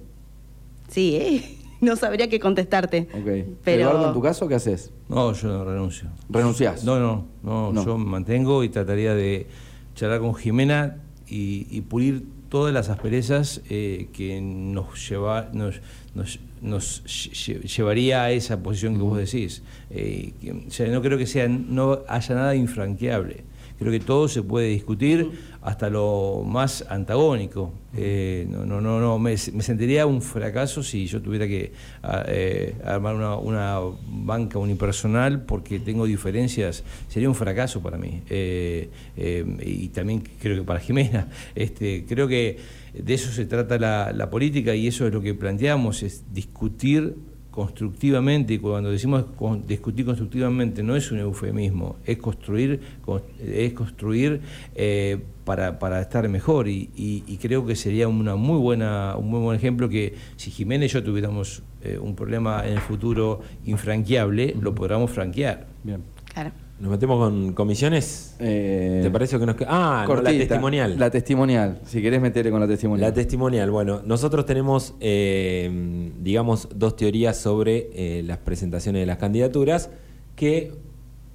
[0.88, 1.56] Sí, ¿eh?
[1.80, 3.08] No sabría qué contestarte.
[3.12, 3.56] Ok.
[3.64, 4.92] Pero- Eduardo, en tu caso, ¿qué haces?
[5.08, 6.08] No, yo no renuncio.
[6.28, 6.84] ¿Renunciás?
[6.84, 7.84] No, no, no, No.
[7.84, 9.46] yo me mantengo y trataría de
[9.94, 10.96] charlar con Jimena
[11.28, 15.80] y, y pulir todas las asperezas eh, que nos lleva nos,
[16.14, 19.62] nos, nos lle- llevaría a esa posición que vos decís.
[19.90, 23.44] Eh, que- o sea, no creo que sea, no haya nada infranqueable.
[23.78, 25.30] Creo que todo se puede discutir
[25.62, 27.72] hasta lo más antagónico.
[27.96, 32.24] Eh, no, no, no, no, me, me sentiría un fracaso si yo tuviera que a-
[32.28, 36.82] eh, armar una, una banca unipersonal porque tengo diferencias.
[37.08, 38.22] Sería un fracaso para mí.
[38.30, 41.28] Eh, eh, y también creo que para Jimena.
[41.54, 42.58] Este, creo que
[42.94, 47.16] de eso se trata la, la política y eso es lo que planteamos, es discutir
[47.50, 53.72] constructivamente, y cuando decimos con- discutir constructivamente no es un eufemismo, es construir, con- es
[53.72, 54.40] construir
[54.74, 59.28] eh, para, para estar mejor y, y- y creo que sería una muy buena, un
[59.28, 63.40] muy buen ejemplo que si Jiménez y yo tuviéramos eh, un problema en el futuro
[63.66, 65.66] infranqueable, lo podamos franquear.
[65.82, 66.02] Bien.
[66.32, 66.52] Claro.
[66.80, 68.34] ¿Nos metemos con comisiones?
[68.38, 69.54] ¿Te parece que nos?
[69.68, 70.30] Ah, no, la Cortita.
[70.48, 70.98] testimonial.
[70.98, 71.80] La testimonial.
[71.84, 73.10] Si querés meterle con la testimonial.
[73.10, 79.18] La testimonial, bueno, nosotros tenemos, eh, digamos, dos teorías sobre eh, las presentaciones de las
[79.18, 79.90] candidaturas,
[80.36, 80.72] que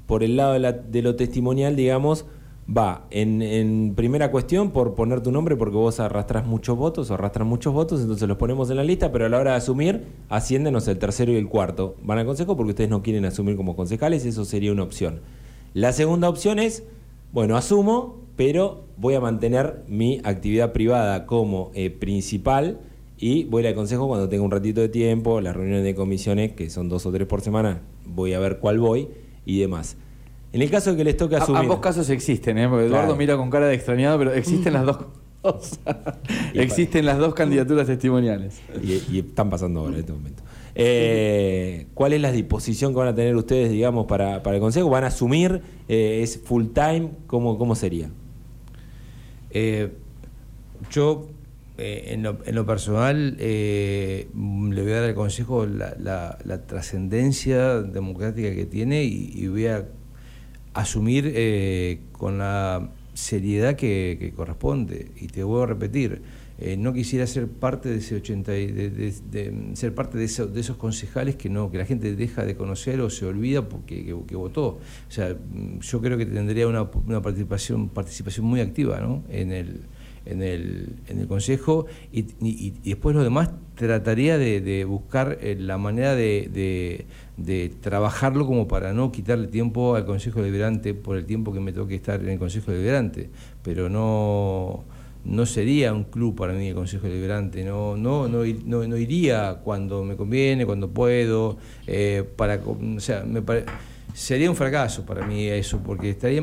[0.07, 2.25] por el lado de, la- de lo testimonial, digamos,
[2.67, 7.13] va en, en primera cuestión por poner tu nombre, porque vos arrastrás muchos votos, o
[7.13, 10.05] arrastras muchos votos, entonces los ponemos en la lista, pero a la hora de asumir,
[10.29, 11.95] asciéndenos el tercero y el cuarto.
[12.03, 15.21] Van al consejo porque ustedes no quieren asumir como concejales, eso sería una opción.
[15.73, 16.83] La segunda opción es,
[17.31, 22.79] bueno, asumo, pero voy a mantener mi actividad privada como eh, principal
[23.17, 26.69] y voy al consejo cuando tenga un ratito de tiempo, las reuniones de comisiones, que
[26.69, 29.07] son dos o tres por semana, voy a ver cuál voy
[29.45, 29.97] y demás.
[30.55, 31.59] En el caso de que les toque A- asumir...
[31.61, 32.67] ambos casos existen, ¿eh?
[32.69, 33.17] Porque Eduardo Claro.
[33.17, 34.97] mira con cara de extrañado, pero existen las dos
[35.41, 35.79] cosas.
[36.53, 38.61] existen las dos candidaturas testimoniales.
[38.81, 40.43] y, y están pasando ahora en este momento.
[40.75, 44.89] Eh, ¿Cuál es la disposición que van a tener ustedes, digamos, para, para el consejo?
[44.89, 45.61] ¿Van a asumir?
[45.89, 47.11] Eh, ¿Es full time?
[47.27, 48.09] ¿Cómo, cómo sería?
[49.51, 49.91] Eh,
[50.91, 51.27] yo,
[51.77, 56.65] eh, en, lo, en lo personal, le voy a dar al Consejo la, la- la
[56.65, 59.85] trascendencia democrática que tiene y, y voy a
[60.75, 65.11] asumir eh, con la seriedad que, corresponde.
[65.19, 66.21] Y te voy a repetir,
[66.59, 70.47] eh, no quisiera ser parte de ese 80 y de, de- ser parte de, eso-
[70.47, 74.05] de esos concejales que no que la gente deja de conocer o se olvida porque
[74.05, 74.67] que, votó.
[74.67, 79.23] O sea, mm, yo creo que tendría una, una participación participación muy activa, ¿no?
[79.29, 79.81] En el
[80.27, 85.55] en el, en el Consejo y, y- después lo demás trataría de, de buscar eh,
[85.59, 86.49] la manera de,
[87.37, 91.73] de- trabajarlo como para no quitarle tiempo al Consejo Deliberante por el tiempo que me
[91.73, 93.29] toque estar en el Consejo Deliberante,
[93.63, 94.83] pero no
[95.25, 99.55] no sería un club para mí el Consejo Deliberante, no, no, no, no, no iría
[99.63, 101.57] cuando me conviene, cuando puedo,
[101.87, 103.65] eh, para, o sea, me pare-
[104.15, 106.41] sería un fracaso para mí eso, porque estaría,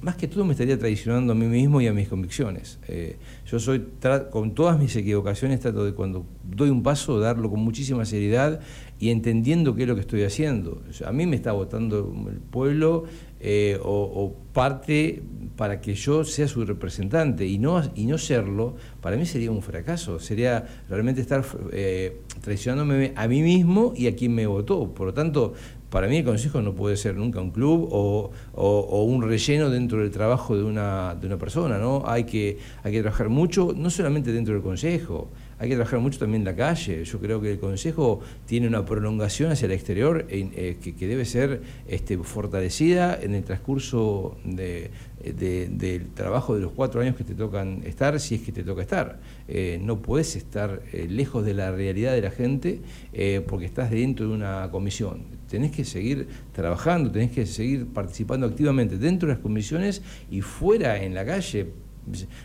[0.00, 2.80] más que todo me estaría traicionando a mí mismo y a mis convicciones.
[2.88, 3.16] Eh,
[3.46, 3.84] yo soy,
[4.30, 8.60] con todas mis equivocaciones, trato de cuando doy un paso, darlo con muchísima seriedad
[8.98, 10.82] y entendiendo qué es lo que estoy haciendo.
[11.06, 13.04] A mí me está votando el pueblo
[13.38, 15.22] eh, o, o parte
[15.56, 19.62] para que yo sea su representante y no, y no serlo, para mí sería un
[19.62, 24.92] fracaso, sería realmente estar eh, traicionándome a mí mismo y a quien me votó.
[24.92, 25.54] Por lo tanto,
[25.92, 28.30] para mí el Consejo no puede ser nunca un club o,
[29.04, 32.02] un relleno dentro del trabajo de una, de una persona, ¿no?
[32.06, 35.28] Hay que, hay que trabajar mucho, no solamente dentro del Consejo,
[35.58, 37.04] hay que trabajar mucho también en la calle.
[37.04, 40.48] Yo creo que el Consejo tiene una prolongación hacia el exterior eh,
[40.82, 44.90] eh, que, debe ser este, fortalecida en el transcurso de-
[45.22, 48.64] de- del trabajo de los cuatro años que te tocan estar, si es que te
[48.64, 49.20] toca estar.
[49.46, 52.80] Eh, no puedes estar eh, lejos de la realidad de la gente
[53.46, 55.41] porque estás dentro de una comisión.
[55.52, 60.00] Tenés que seguir trabajando, tenés que seguir participando activamente dentro de las comisiones
[60.30, 61.66] y fuera en la calle,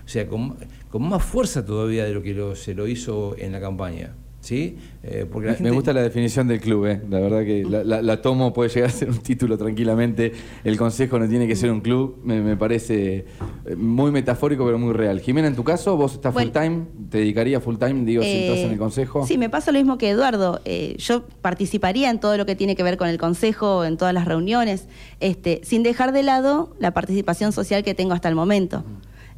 [0.05, 0.57] o sea, con,
[0.99, 4.13] más fuerza todavía de lo que se lo hizo en la campaña.
[4.47, 4.77] ¿Sí?
[5.03, 7.01] Eh, porque Me- gente- Me gusta la definición del club, ¿eh?
[7.09, 10.31] la verdad que la, la- la tomo, puede llegar a ser un título tranquilamente.
[10.63, 13.25] El consejo no tiene que ser un club, me, me parece
[13.65, 15.19] eh, muy metafórico pero muy real.
[15.19, 18.47] Jimena, en tu caso, vos estás full time, ¿te dedicarías full time, digo, si Eh,
[18.47, 19.25] estás en el consejo?
[19.27, 20.61] Sí, me pasa lo mismo que Eduardo.
[20.63, 24.13] Eh, yo participaría en todo lo que tiene que ver con el consejo, en todas
[24.13, 24.87] las reuniones,
[25.19, 28.85] este, sin dejar de lado la participación social que tengo hasta el momento.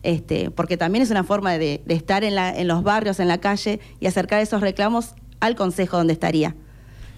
[0.03, 4.07] Este, porque también es una forma de, estar en, los barrios, en la calle y
[4.07, 6.55] acercar esos reclamos al consejo donde estaría.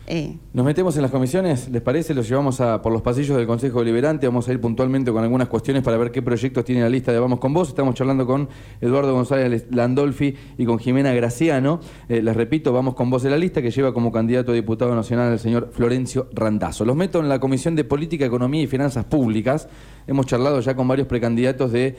[0.07, 2.13] Eh, Nos metemos en las comisiones, ¿les parece?
[2.15, 4.27] Los llevamos a, por los pasillos del Consejo Deliberante.
[4.27, 7.19] Vamos a ir puntualmente con algunas cuestiones para ver qué proyectos tiene la lista de
[7.19, 7.69] Vamos con Vos.
[7.69, 8.49] Estamos charlando con
[8.81, 11.79] Eduardo González Landolfi y con Jimena Graciano.
[12.09, 14.93] Eh, les repito, Vamos con Vos en la lista que lleva como candidato a diputado
[14.95, 16.83] nacional el señor Florencio Randazo.
[16.83, 19.69] Los meto en la Comisión de Política, Economía y Finanzas Públicas.
[20.07, 21.95] Hemos charlado ya con varios precandidatos de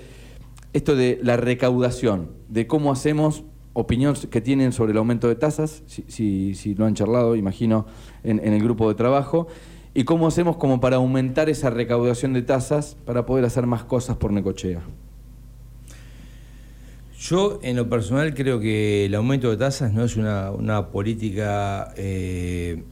[0.72, 3.44] esto de la recaudación, de cómo hacemos
[3.74, 7.86] opinión que tienen sobre el aumento de tasas, si, si- si lo han charlado, imagino,
[8.22, 9.48] en, en el grupo de trabajo,
[9.94, 14.16] y cómo hacemos como para aumentar esa recaudación de tasas para poder hacer más cosas
[14.16, 14.80] por Necochea.
[17.18, 21.92] Yo, en lo personal, creo que el aumento de tasas no es una, una política.
[21.96, 22.82] eh,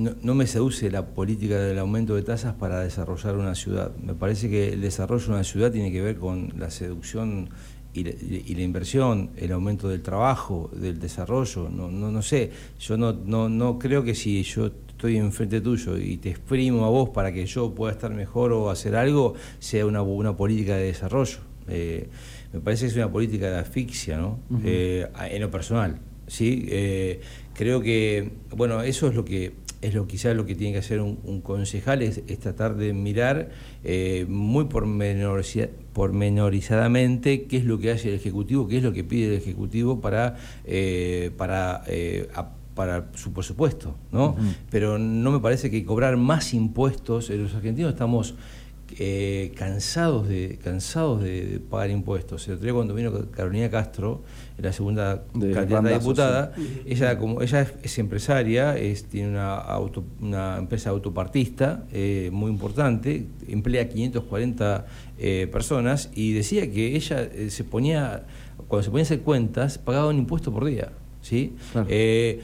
[0.00, 3.94] no, no me seduce la política del aumento de tasas para desarrollar una ciudad.
[3.96, 7.50] Me parece que el desarrollo de una ciudad tiene que ver con la seducción
[7.92, 12.50] y la, y la inversión, el aumento del trabajo, del desarrollo, no, no, no sé,
[12.78, 14.70] yo no, no, no creo que si yo
[15.00, 18.70] estoy enfrente tuyo y te exprimo a vos para que yo pueda estar mejor o
[18.70, 21.38] hacer algo, sea una, una política de desarrollo.
[21.68, 22.08] Eh,
[22.52, 24.40] me parece que es una política de asfixia, ¿no?
[24.64, 26.66] Eh, en lo personal, ¿sí?
[26.68, 27.20] Eh,
[27.54, 31.00] creo que, bueno, eso es lo que es lo quizás lo que tiene que hacer
[31.00, 33.48] un, un concejal, es, es tratar de mirar
[33.82, 39.04] eh, muy pormenoriza- pormenorizadamente qué es lo que hace el Ejecutivo, qué es lo que
[39.04, 44.36] pide el Ejecutivo para, eh, para, eh, a- para su presupuesto, ¿no?
[44.70, 48.34] Pero no me parece que cobrar más impuestos, eh, los argentinos estamos
[48.98, 52.48] eh, cansados de cansados de, de pagar impuestos.
[52.48, 54.22] El otro día cuando vino Carolina Castro,
[54.60, 56.82] la segunda De candidata a diputada, sí.
[56.86, 62.50] ella como ella es, es empresaria, es, tiene una, auto- una empresa autopartista eh, muy
[62.50, 64.86] importante, emplea 540
[65.18, 68.24] eh, personas y decía que ella eh, se ponía,
[68.68, 70.92] cuando se ponía a hacer cuentas, pagaba un impuesto por día.
[71.22, 71.54] ¿sí?
[71.88, 72.40] Eh,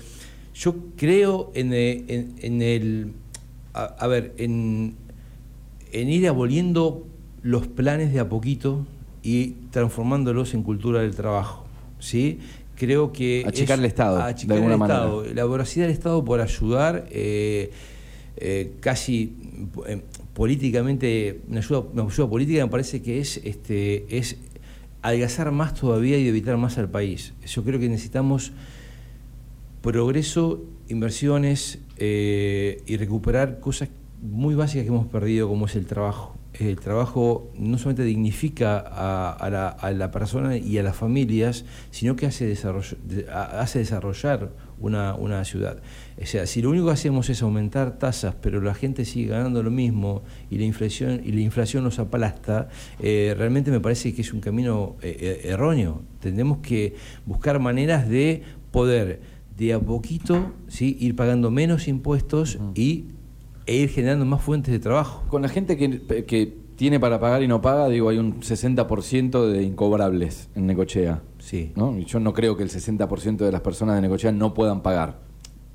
[0.55, 3.13] yo creo en, en- en el...
[3.75, 4.95] A, a ver, en,
[5.93, 7.07] en ir aboliendo
[7.43, 8.87] los planes de a poquito
[9.23, 11.66] y transformándolos en cultura del trabajo.
[11.99, 12.39] ¿Sí?
[12.77, 13.43] Creo que...
[13.47, 14.99] Achicar es- el Estado, de alguna el manera.
[15.01, 15.25] Estado.
[15.35, 17.71] La voracidad del Estado por ayudar eh,
[18.37, 19.35] eh, casi
[19.87, 20.03] eh,
[20.35, 24.37] políticamente, una ayuda, una ayuda política me parece que es, este, es
[25.01, 27.33] adelgazar más todavía y debilitar más al país.
[27.47, 28.53] Yo creo que necesitamos
[29.81, 33.89] progreso, inversiones y recuperar cosas
[34.21, 36.36] muy básicas que hemos perdido, como es el trabajo.
[36.59, 41.65] El trabajo no solamente dignifica a, a la, a la persona y a las familias,
[41.91, 42.97] sino que hace, desarrollo-
[43.31, 45.79] hace desarrollar una, una ciudad.
[46.21, 49.63] O sea, si lo único que hacemos es aumentar tasas, pero la gente sigue ganando
[49.63, 52.69] lo mismo y la inflación, y la inflación nos aplasta,
[53.01, 56.03] eh, realmente me parece que es un camino eh, eh, erróneo.
[56.21, 56.95] Tenemos que
[57.27, 59.21] buscar maneras de poder
[59.57, 60.97] de a poquito ¿sí?
[61.01, 63.07] ir pagando menos impuestos y,
[63.67, 65.25] e ir generando más fuentes de trabajo.
[65.29, 69.47] Con la gente que, que tiene para pagar y no paga, digo, hay un 60%
[69.51, 71.23] de incobrables en Necochea.
[71.39, 71.73] Sí.
[71.75, 71.99] ¿no?
[71.99, 75.19] Y yo no creo que el 60% de las personas de Necochea no puedan pagar.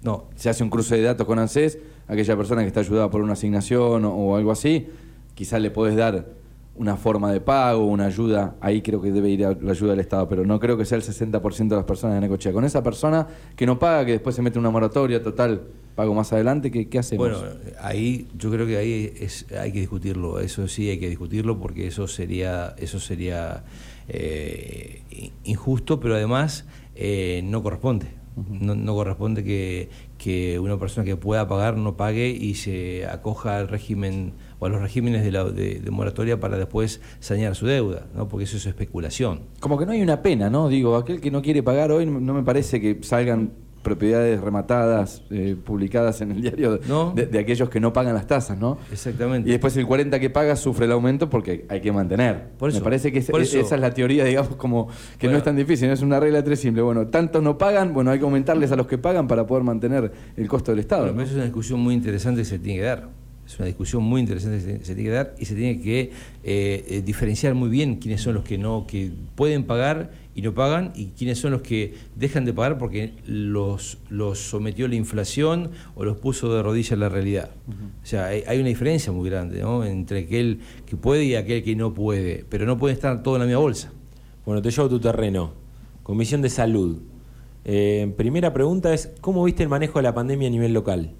[0.03, 0.25] No.
[0.35, 3.33] Se hace un cruce de datos con ANSES, aquella persona que está ayudada por una
[3.33, 4.87] asignación o, o algo así,
[5.33, 6.41] quizás le podés dar
[6.75, 9.99] una forma de pago, una ayuda, ahí creo que debe ir a la ayuda del
[9.99, 12.53] Estado, pero no creo que sea el 60% de las personas de Necochea.
[12.53, 15.61] Con esa persona que no paga, que después se mete en una moratoria, total,
[15.95, 17.29] pago más adelante, ¿qué, qué hacemos?
[17.29, 21.59] Bueno, ahí yo creo que ahí es, hay que discutirlo, eso sí hay que discutirlo
[21.59, 23.63] porque eso sería, eso sería
[24.07, 26.65] eh, in- injusto, pero además
[26.95, 28.07] eh, no corresponde.
[28.49, 33.57] No, no corresponde que, que una persona que pueda pagar no pague y se acoja
[33.57, 37.65] al régimen o a los regímenes de, la, de, de moratoria para después sanear su
[37.67, 38.29] deuda, ¿no?
[38.29, 39.41] porque eso es especulación.
[39.59, 40.69] Como que no hay una pena, ¿no?
[40.69, 43.51] Digo, aquel que no quiere pagar hoy, no me parece que salgan
[43.81, 48.57] propiedades rematadas, eh, publicadas en el diario de, de aquellos que no pagan las tasas,
[48.57, 48.77] ¿no?
[48.91, 49.49] Exactamente.
[49.49, 52.49] Y después el 40 que paga sufre el aumento porque hay que mantener.
[52.57, 53.59] Por eso, me parece que es- eso.
[53.59, 56.37] esa es la teoría, digamos, como que no es tan difícil, no es una regla
[56.39, 56.81] de tres simple.
[56.81, 60.11] Bueno, tantos no pagan, bueno, hay que aumentarles a los que pagan para poder mantener
[60.37, 61.05] el costo del Estado.
[61.07, 63.09] Bueno, eso es una discusión muy interesante que se tiene que dar.
[63.45, 65.99] Es una discusión muy interesante que se, se tiene que dar y se tiene que
[66.01, 70.53] eh, eh, diferenciar muy bien quiénes son los que no que pueden pagar y no
[70.53, 75.71] pagan y quiénes son los que dejan de pagar porque los, los sometió la inflación
[75.95, 77.51] o los puso de rodillas la realidad.
[78.01, 79.83] O sea, hay, hay una diferencia muy grande ¿no?
[79.83, 83.41] entre aquel que puede y aquel que no puede, pero no puede estar todo en
[83.41, 83.91] la misma bolsa.
[84.45, 85.53] Bueno, te llevo a tu terreno.
[86.03, 86.99] Comisión de Salud.
[87.63, 91.13] Eh, primera pregunta es, ¿cómo viste el manejo de la pandemia a nivel local?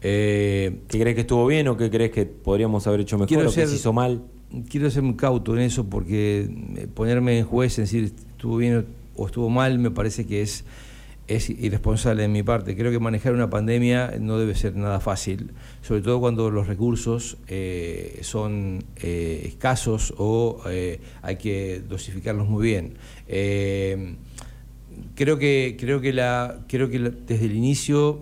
[0.00, 3.52] Eh, ¿Qué crees que estuvo bien o qué crees que podríamos haber hecho mejor o
[3.52, 4.22] que se hizo mal?
[4.68, 8.12] Quiero ser muy cauto en eso porque eh, ponerme en juez, en decir
[8.44, 8.86] estuvo bien
[9.16, 10.64] o estuvo mal, me parece que es,
[11.26, 12.76] es irresponsable de mi parte.
[12.76, 15.52] Creo que manejar una pandemia no debe ser nada fácil,
[15.82, 22.64] sobre todo cuando los recursos eh, son eh, escasos o eh, hay que dosificarlos muy
[22.64, 22.94] bien.
[23.28, 24.16] Eh,
[25.14, 28.20] creo que creo que la creo que desde el inicio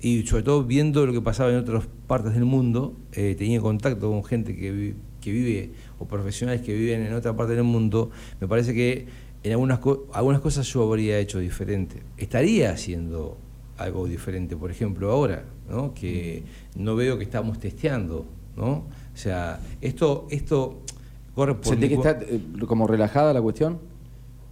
[0.00, 4.24] y sobre todo viendo lo que pasaba en otras partes del mundo tenía contacto con
[4.24, 4.94] gente que,
[5.28, 8.10] que vive o profesionales que viven en otra parte del mundo
[8.40, 9.06] me parece que
[9.42, 13.36] en algunas co- algunas cosas yo habría hecho diferente estaría haciendo
[13.76, 15.94] algo diferente por ejemplo ahora ¿no?
[15.94, 16.42] que
[16.76, 18.26] no veo que estamos testeando
[18.56, 20.80] no o sea esto esto
[21.34, 23.78] corre por ¿Sentís que está eh, como relajada la cuestión?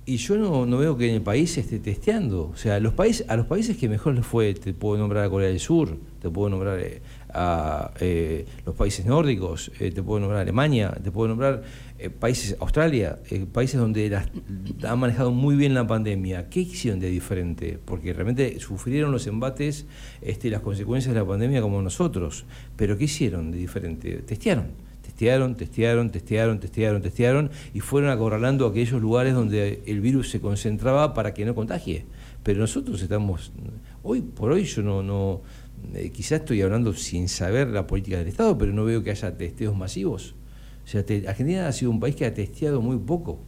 [0.09, 2.50] Y yo no, no veo que en el país se esté testeando.
[2.50, 5.28] O sea, los países, a los países que mejor les fue, te puedo nombrar a
[5.30, 7.02] Corea del Sur, te puedo nombrar eh,
[7.34, 11.64] a eh, los países nórdicos, eh, te puedo nombrar a Alemania, te puedo nombrar
[11.98, 14.28] eh, países, Australia, eh, países donde las-
[14.84, 16.48] han manejado muy bien la pandemia.
[16.50, 17.76] ¿Qué hicieron de diferente?
[17.84, 19.86] Porque realmente sufrieron los embates
[20.22, 22.44] este, las consecuencias de la pandemia como nosotros.
[22.76, 24.18] Pero ¿qué hicieron de diferente?
[24.18, 24.86] Testearon.
[25.16, 31.14] Testearon, testearon, testearon, testearon, testearon y fueron acorralando aquellos lugares donde el virus se concentraba
[31.14, 32.04] para que no contagie.
[32.42, 33.50] Pero nosotros estamos,
[34.02, 35.40] hoy por hoy yo no, no
[35.94, 39.34] eh, quizás estoy hablando sin saber la política del Estado, pero no veo que haya
[39.38, 40.34] testeos masivos.
[40.84, 43.38] O sea, te- Argentina ha sido un país que ha testeado muy poco.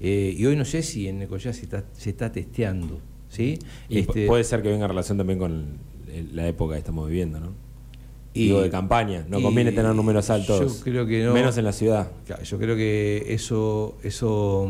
[0.00, 3.00] Eh, y hoy no sé si en Necochea se está, se está testeando.
[3.28, 3.58] ¿sí?
[3.90, 5.66] Y Este, pu- puede ser que venga en relación también con
[6.10, 7.52] el- la época que estamos viviendo, ¿no?
[8.34, 9.26] Y- Digo, de campaña.
[9.28, 10.78] No conviene tener números altos.
[10.78, 11.34] Yo creo que no.
[11.34, 12.10] Menos en la ciudad.
[12.26, 14.68] Claro, Yo creo que eso, eso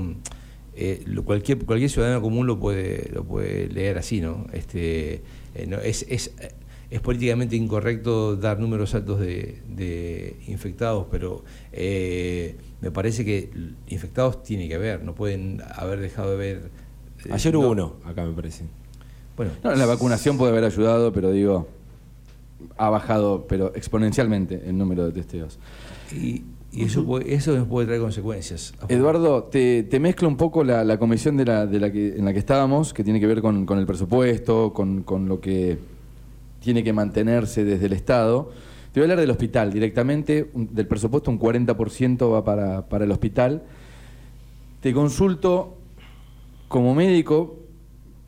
[0.74, 4.46] eh, cualquier, cualquier ciudadano común lo puede, lo puede leer así, ¿no?
[4.52, 5.22] Este,
[5.54, 6.32] eh, no, es, es,
[6.90, 13.50] es políticamente incorrecto dar números altos de, de infectados, pero eh, me parece que
[13.88, 16.70] infectados tiene que haber, no pueden haber dejado de ver.
[17.30, 18.64] Ayer no- hubo uno, acá me parece.
[19.36, 21.68] Bueno, No, la vacunación puede haber ayudado, pero digo,
[22.76, 25.58] ha bajado pero exponencialmente el número de testeos.
[26.12, 26.42] Y,
[26.72, 28.72] y eso, puede- eso nos puede traer consecuencias.
[28.88, 32.24] Eduardo, te, te mezclo un poco la, la comisión de la, de la que, en
[32.24, 35.78] la que estábamos, que tiene que ver con, con el presupuesto, con, con lo que
[36.60, 38.50] tiene que mantenerse desde el Estado.
[38.92, 43.04] Te voy a hablar del hospital directamente, un- del presupuesto un 40% va para, para
[43.04, 43.62] el hospital.
[44.80, 45.76] Te consulto
[46.68, 47.56] como médico,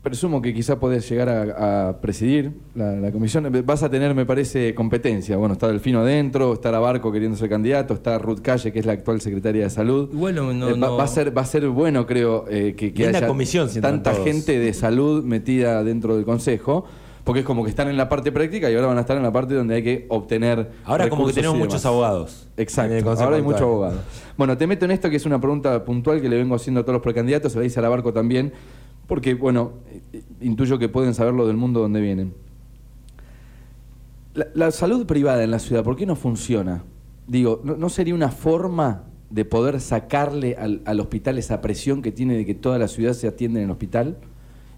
[0.05, 3.51] presumo que quizá podés llegar a, a presidir la, la comisión.
[3.65, 5.35] Vas a tener, me parece, competencia.
[5.35, 8.93] Bueno, está Delfino adentro, está Barco queriendo ser candidato, está Ruth Calle, que es la
[8.93, 10.07] actual secretaria de salud.
[10.13, 12.93] Bueno, no- Eh, va, no- va a ser, va a ser bueno, creo, eh, que,
[12.93, 14.23] que haya comisión, tanta todos.
[14.23, 16.85] gente de salud metida dentro del consejo.
[17.25, 19.23] Porque es como que están en la parte práctica y ahora van a estar en
[19.23, 20.69] la parte donde hay que obtener.
[20.83, 22.47] Ahora como que tenemos muchos abogados.
[22.55, 23.09] Exacto.
[23.19, 23.97] Ahora hay muchos abogados.
[24.37, 26.83] Bueno, te meto en esto que es una pregunta puntual que le vengo haciendo a
[26.83, 28.53] todos los precandidatos, se la hice a la Barco también,
[29.07, 29.73] porque, bueno,
[30.41, 32.33] intuyo que pueden saberlo del mundo donde vienen.
[34.33, 36.83] La, la salud privada en la ciudad, ¿por qué no funciona?
[37.27, 42.11] Digo, ¿no, no sería una forma de poder sacarle al, al hospital esa presión que
[42.11, 44.17] tiene de que toda la ciudad se atiende en el hospital?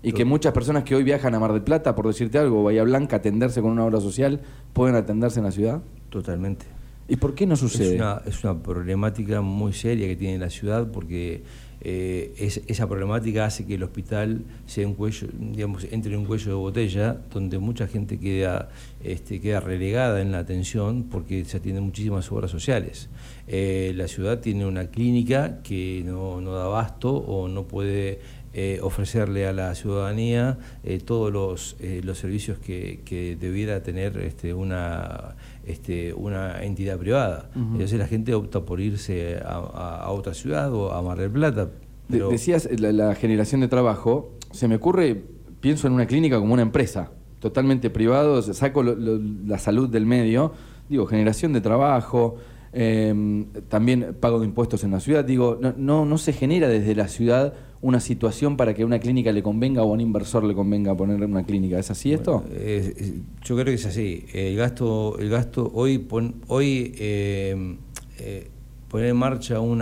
[0.03, 2.83] Y que muchas personas que hoy viajan a Mar del Plata, por decirte algo, Bahía
[2.83, 4.39] Blanca, atenderse con una obra social,
[4.71, 5.81] pueden atenderse en la ciudad.
[6.09, 6.65] Totalmente.
[7.09, 7.95] ¿Y por qué no sucede?
[7.95, 11.43] Es una, es una problemática muy seria que tiene la ciudad porque
[11.89, 16.25] eh, es- esa problemática hace que el hospital sea un cuello, digamos, entre en un
[16.25, 18.67] cuello de botella donde mucha gente queda,
[19.01, 23.07] este, queda relegada en la atención porque se atienden muchísimas obras sociales.
[23.47, 28.19] Eh, la ciudad tiene una clínica que no, no da abasto o no puede
[28.53, 30.57] eh, ofrecerle a la ciudadanía
[31.05, 35.35] todos los, los servicios que, que debiera tener este, una,
[35.67, 37.49] este, una entidad privada.
[37.55, 41.31] Entonces la gente opta por irse a, a- a otra ciudad o a Mar del
[41.31, 41.69] Plata.
[42.07, 45.23] De- decías eh, la, la generación de trabajo, se me ocurre,
[45.59, 50.05] pienso en una clínica como una empresa, totalmente privado, saco lo- lo- la salud del
[50.05, 50.53] medio,
[50.89, 52.37] digo, generación de trabajo,
[52.73, 56.95] eh, también pago de impuestos en la ciudad, digo, no, no, no se genera desde
[56.95, 60.43] la ciudad una situación para que a una clínica le convenga o a un inversor
[60.43, 62.43] le convenga poner una clínica, ¿es así esto?
[62.51, 63.13] Eh, eh,
[63.43, 64.25] yo creo que es así.
[64.33, 67.75] El gasto, el gasto hoy, pon- hoy eh,
[68.19, 68.47] eh,
[68.89, 69.81] poner en marcha un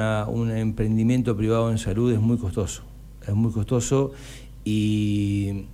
[0.51, 2.83] emprendimiento privado en salud es muy costoso.
[3.25, 4.11] Es muy costoso
[4.63, 5.65] y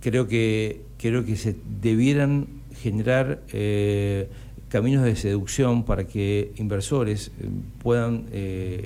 [0.00, 4.28] creo que creo que se debieran generar eh,
[4.68, 7.48] caminos de seducción para que inversores eh,
[7.82, 8.80] puedan eh,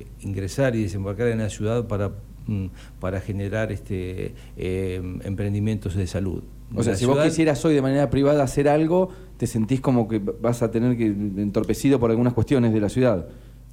[0.00, 2.12] eh, ingresar y desembarcar en la ciudad para
[2.46, 2.66] mm,
[3.00, 6.42] para generar este eh, emprendimientos de salud.
[6.74, 10.08] O sea, La si vos quisieras hoy de manera privada hacer algo, te sentís como
[10.08, 13.28] que vas a tener que entorpecido por algunas cuestiones de la ciudad.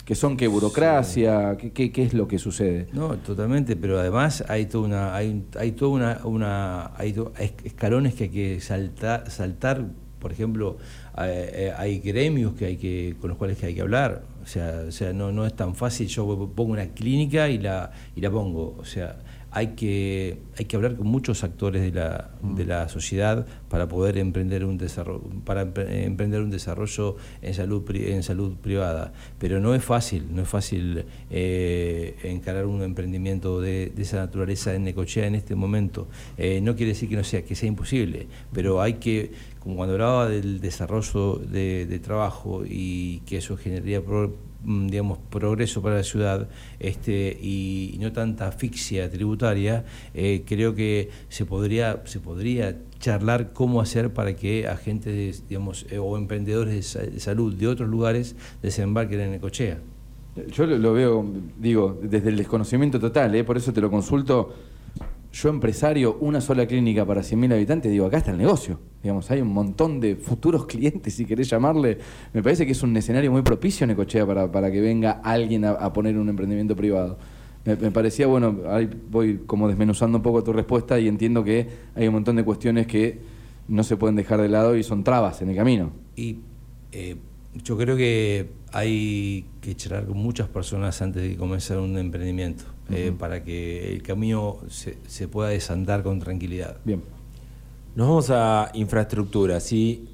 [0.05, 2.87] Que son qué burocracia, ¿Qué, qué, qué es lo que sucede.
[2.91, 7.53] No, totalmente, pero además hay toda una, hay, hay toda una, una hay to- hay
[7.63, 9.85] escalones que hay que saltar, saltar.
[10.23, 10.77] Por ejemplo,
[11.19, 14.23] eh, eh, hay gremios que hay que, con los cuales que hay que hablar.
[14.41, 16.07] O sea, o sea, no, no es tan fácil.
[16.07, 18.75] Yo pongo una clínica y la, y la pongo.
[18.79, 19.17] O sea,
[19.55, 24.17] hay que, hay que hablar con muchos actores de la, de la sociedad para poder
[24.17, 29.13] emprender un desarrollo, para empre- emprender un desarrollo en salud, en salud privada.
[29.37, 34.73] Pero no es fácil, no es fácil eh, encarar un emprendimiento de, de esa naturaleza
[34.73, 36.07] en Necochea en este momento.
[36.37, 39.93] Eh, no quiere decir que no sea, que sea imposible, pero hay que, como cuando
[39.93, 45.97] hablaba del desarrollo de, de trabajo y que eso generaría pro- mm, digamos, progreso para
[45.97, 46.47] la ciudad
[46.79, 53.81] este, y, no tanta asfixia tributaria, eh, creo que se podría, se podría charlar cómo
[53.81, 59.33] hacer para que agentes digamos, eh, o emprendedores de, salud de otros lugares desembarquen en
[59.35, 59.79] Ecochea.
[60.51, 61.25] Yo lo, veo,
[61.59, 63.43] digo, desde el desconocimiento total, ¿eh?
[63.43, 64.53] por eso te lo consulto.
[65.33, 68.79] Yo, empresario, una sola clínica para 100.000 habitantes, digo, acá está el negocio.
[69.01, 71.97] Digamos, hay un montón de futuros clientes, si querés llamarle.
[72.33, 75.65] Me parece que es un escenario muy propicio en Ecochea para, para que venga alguien
[75.65, 77.17] a, poner un emprendimiento privado.
[77.65, 82.07] Me, parecía, bueno, ahí voy como desmenuzando un poco tu respuesta y entiendo que hay
[82.07, 83.19] un montón de cuestiones que
[83.67, 85.93] no se pueden dejar de lado y son trabas en el camino.
[86.15, 86.41] Y
[86.91, 87.15] eh,
[87.63, 93.13] yo creo que hay que charlar con muchas personas antes de comenzar un emprendimiento, eh,
[93.17, 96.77] para que el camino se, pueda desandar con tranquilidad.
[96.83, 97.01] Bien.
[97.95, 99.59] Nos vamos a infraestructura.
[99.59, 100.09] Si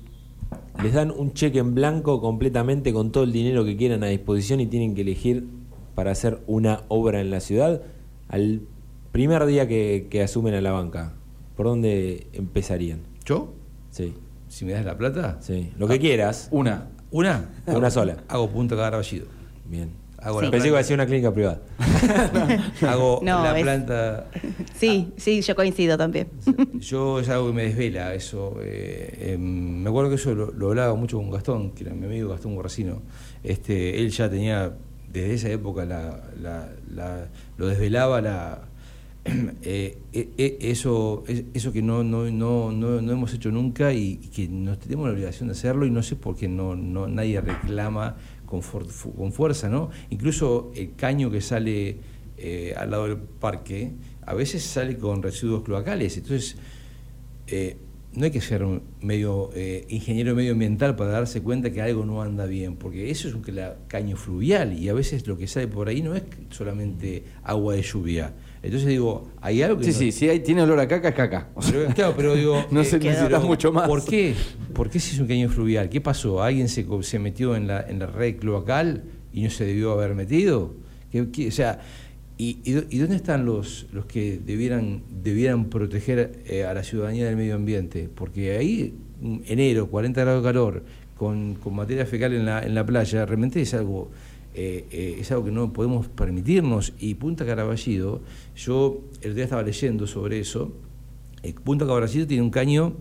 [0.84, 4.60] les dan un cheque en blanco completamente con todo el dinero que quieran a disposición
[4.60, 5.46] y tienen que elegir
[5.96, 7.82] para hacer una obra en la ciudad,
[8.28, 8.62] al
[9.12, 11.14] primer día que, que asumen a la banca,
[11.56, 13.02] ¿por dónde empezarían?
[13.26, 13.54] ¿Yo?
[13.92, 14.14] Sí.
[14.48, 15.38] Si me das la plata.
[15.42, 15.72] Sí.
[15.78, 16.50] Lo que ah, quieras.
[16.52, 16.88] Una.
[17.12, 17.50] ¿Una?
[17.68, 18.18] Una sola.
[18.28, 19.28] Hago punto Carballido.
[19.66, 19.92] Bien.
[20.22, 21.62] Hago Pensé que iba a ser una clínica privada.
[22.88, 24.28] Hago la planta.
[24.76, 26.28] Sí, sí, yo coincido también.
[26.74, 28.58] Yo es algo que me desvela, eso.
[28.62, 32.30] Eh, em, me acuerdo que eso lo, hablaba mucho con Gastón, que era mi amigo
[32.30, 33.02] Gastón Guarracino.
[33.44, 34.74] Este, él ya tenía,
[35.12, 36.70] desde esa época, la,
[37.58, 38.70] lo desvelaba la,
[39.62, 44.48] Eh, eh, eh, eso, eso que no, no, no, no, hemos hecho nunca y, que
[44.48, 48.16] nos tenemos la obligación de hacerlo y no sé por qué no, no nadie reclama
[48.50, 49.92] con, con fuerza, ¿no?
[50.10, 51.98] Incluso el caño que sale
[52.76, 53.92] al lado del parque
[54.26, 56.56] a veces sale con residuos cloacales, entonces
[58.16, 58.66] no hay que ser
[59.02, 59.50] medio
[59.90, 63.44] ingeniero medioambiental para darse cuenta que algo no anda bien, porque eso es un
[63.88, 67.82] caño fluvial y a veces lo que sale por ahí no es solamente agua de
[67.82, 69.86] lluvia entonces digo, hay algo que.
[69.86, 71.50] Sí, sí, si tiene olor a caca, es caca.
[71.96, 72.66] claro, pero digo.
[72.72, 73.88] no se necesita mucho más.
[73.88, 74.36] ¿Por qué?
[74.74, 75.90] ¿Por qué si es un caño fluvial?
[75.90, 76.44] ¿Qué pasó?
[76.44, 79.04] ¿Alguien se, se metió en la, en la red cloacal
[79.34, 80.76] y no se debió haber metido?
[81.10, 81.80] ¿Qué, o sea,
[82.38, 87.38] y, y, dónde están los, los que debieran, debieran proteger eh, a la ciudadanía del
[87.38, 88.10] medio ambiente?
[88.14, 88.94] Porque ahí,
[89.46, 90.84] enero, 40 grados de calor,
[91.16, 94.12] con, con materia fecal en la, en la playa, realmente es algo
[94.54, 96.94] eh, eh, es algo que no podemos permitirnos.
[97.00, 98.22] Y Punta Caraballido,
[98.56, 100.74] yo el día estaba leyendo sobre eso,
[101.44, 102.98] eh, Punta Caraballido tiene un caño,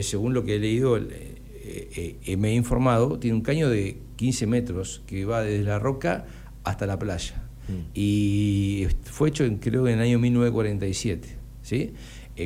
[0.00, 5.24] según lo que he leído, me he informado, tiene un caño de 15 metros que
[5.24, 6.26] va desde la roca
[6.64, 7.44] hasta la playa.
[7.68, 7.90] Mm.
[7.94, 11.28] Y fue hecho, creo, en el año 1947.
[11.62, 11.92] ¿sí?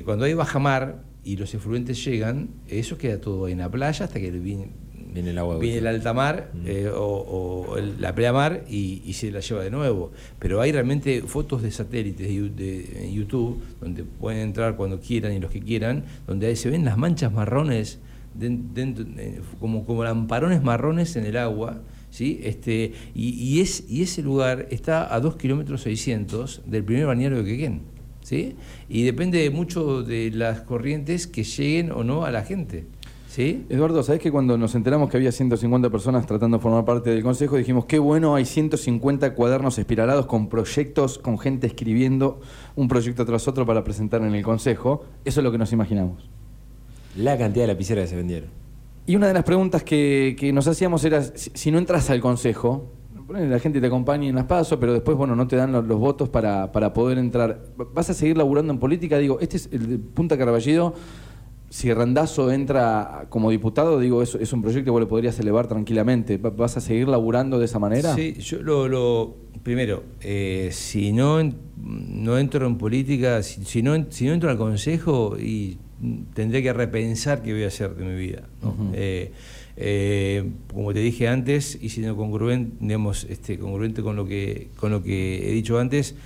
[0.05, 4.31] cuando hay bajamar y los efluentes llegan, eso queda todo en la playa hasta que
[4.31, 4.71] Viene
[5.15, 6.67] el agua Viene el alta mar mm.
[6.67, 10.13] eh, o, la pleamar y, y, se la lleva de nuevo.
[10.39, 15.51] Pero hay realmente fotos de satélites de, YouTube, donde pueden entrar cuando quieran y los
[15.51, 17.99] que quieran, donde se ven las manchas marrones,
[18.35, 19.05] dentro,
[19.59, 21.83] como, como lamparones marrones en el agua.
[22.11, 22.41] ¿sí?
[22.43, 27.45] Este, y, es, y ese lugar está a 2 kilómetros 600 del primer bañero de
[27.45, 27.83] Quequén.
[28.23, 28.57] ¿sí?
[28.89, 32.87] Y depende mucho de las corrientes que lleguen o no a la gente.
[33.31, 33.65] ¿Sí?
[33.69, 37.23] Eduardo, ¿sabés que cuando nos enteramos que había 150 personas tratando de formar parte del
[37.23, 42.41] consejo, dijimos, qué bueno, hay 150 cuadernos espiralados con proyectos, con gente escribiendo
[42.75, 45.05] un proyecto tras otro para presentar en el consejo?
[45.25, 46.29] Eso es lo que nos imaginamos.
[47.17, 48.51] La cantidad de lapiceras que se vendieron.
[49.07, 52.91] Y una de las preguntas que, nos hacíamos era, si, no entras al consejo,
[53.29, 56.29] la gente te acompaña en las pasos, pero después, bueno, no te dan los, votos
[56.29, 57.63] para, para, poder entrar.
[57.95, 59.19] ¿Vas a seguir laburando en política?
[59.19, 60.95] Digo, este es el Punta Carballido
[61.71, 65.69] si Randazo entra como diputado, digo, es, es un proyecto que vos le podrías elevar
[65.69, 66.37] tranquilamente.
[66.37, 68.13] ¿Vas a seguir laburando de esa manera?
[68.15, 71.39] Sí, yo lo, primero, eh, si no,
[71.77, 75.79] no entro en política, si, no, si no entro al consejo, y
[76.35, 78.49] tendré que repensar qué voy a hacer de mi vida.
[78.93, 79.33] Eh,
[79.77, 84.91] eh, como te dije antes, y siendo congruente, digamos, este, congruente con lo que, con
[84.91, 86.17] lo que he dicho antes,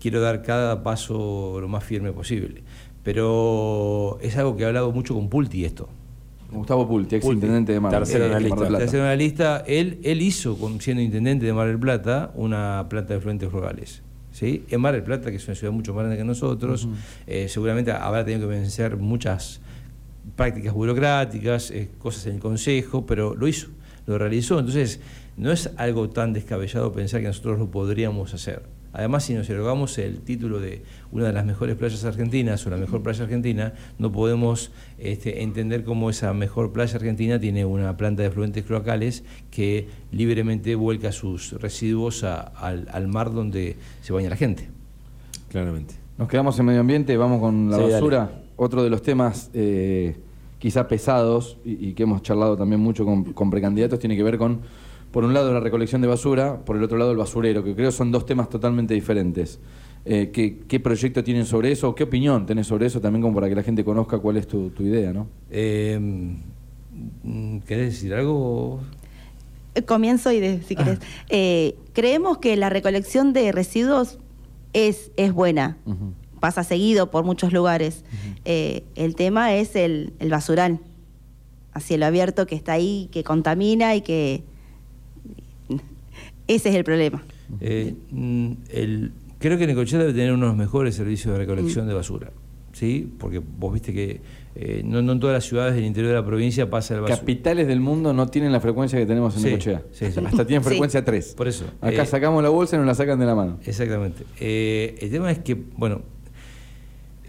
[0.00, 2.62] quiero dar cada paso lo más firme posible.
[3.02, 5.88] Pero es algo que he hablado mucho con Pulti esto.
[6.52, 8.78] Gustavo Pulti, ex intendente de Mar, tercero en la lista.
[8.78, 9.64] Tercero en la lista.
[9.66, 14.02] Él, él hizo, siendo intendente de Mar del Plata, una planta de fluentes rurales.
[14.32, 14.64] ¿sí?
[14.68, 16.88] En Mar del Plata, que es una ciudad mucho más grande que nosotros,
[17.26, 19.60] eh, seguramente habrá tenido que vencer muchas
[20.36, 23.68] prácticas burocráticas, eh, cosas en el Consejo, pero lo hizo,
[24.06, 24.58] lo realizó.
[24.58, 25.00] Entonces,
[25.36, 28.62] no es algo tan descabellado pensar que nosotros lo podríamos hacer.
[28.92, 30.82] Además, si nos erogamos el título de
[31.12, 35.84] una de las mejores playas argentinas o la mejor playa argentina, no podemos este, entender
[35.84, 41.52] cómo esa mejor playa argentina tiene una planta de fluentes cloacales que libremente vuelca sus
[41.60, 44.68] residuos al, al mar donde se baña la gente.
[45.50, 45.94] Claramente.
[46.18, 48.18] Nos quedamos en medio ambiente, vamos con la Sí, basura.
[48.18, 48.30] dale.
[48.56, 50.16] Otro de los temas eh,
[50.58, 54.36] quizá pesados y, y que hemos charlado también mucho con, con precandidatos tiene que ver
[54.36, 54.60] con,
[55.10, 57.90] por un lado, la recolección de basura, por el otro lado, el basurero, que creo
[57.90, 59.58] son dos temas totalmente diferentes.
[60.04, 61.94] Eh, ¿qué, qué proyecto tienen sobre eso?
[61.94, 63.00] ¿Qué opinión tenés sobre eso?
[63.00, 65.26] También como para que la gente conozca cuál es tu, tu idea, ¿no?
[65.50, 66.36] Eh,
[67.66, 68.80] ¿Querés decir algo?
[69.86, 70.98] Comienzo y de, si querés.
[71.28, 74.18] Eh, creemos que la recolección de residuos
[74.72, 75.76] es, es buena.
[76.40, 78.04] Pasa seguido por muchos lugares.
[78.44, 80.80] Eh, el tema es el, el basural
[81.72, 84.44] a cielo abierto que está ahí, que contamina y que...
[86.54, 87.22] Ese es el problema.
[87.60, 91.86] Eh, mm, el, creo que Necochea debe tener uno de los mejores servicios de recolección
[91.86, 92.30] de basura.
[92.72, 93.12] ¿Sí?
[93.18, 94.20] Porque vos viste que
[94.54, 97.18] eh, no, no en todas las ciudades del interior de la provincia pasa el basura.
[97.18, 99.82] Capitales del mundo no tienen la frecuencia que tenemos en Sí, Necochea.
[99.92, 100.20] sí, sí.
[100.24, 100.68] Hasta tienen Sí.
[100.70, 101.34] frecuencia 3.
[101.36, 101.64] Por eso.
[101.80, 103.58] Acá Eh, sacamos la bolsa y nos la sacan de la mano.
[103.66, 104.22] Exactamente.
[104.38, 106.02] Eh, el tema es que, bueno,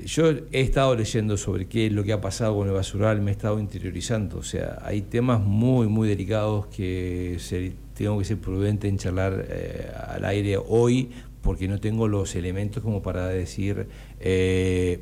[0.06, 3.32] yo he estado leyendo sobre qué es lo que ha pasado con el basural, me
[3.32, 4.38] he estado interiorizando.
[4.38, 9.46] O sea, hay temas muy, muy delicados que se- tengo que ser prudente en charlar
[9.50, 11.10] eh, al aire hoy
[11.42, 13.88] porque no tengo los elementos como para decir
[14.20, 15.00] eh,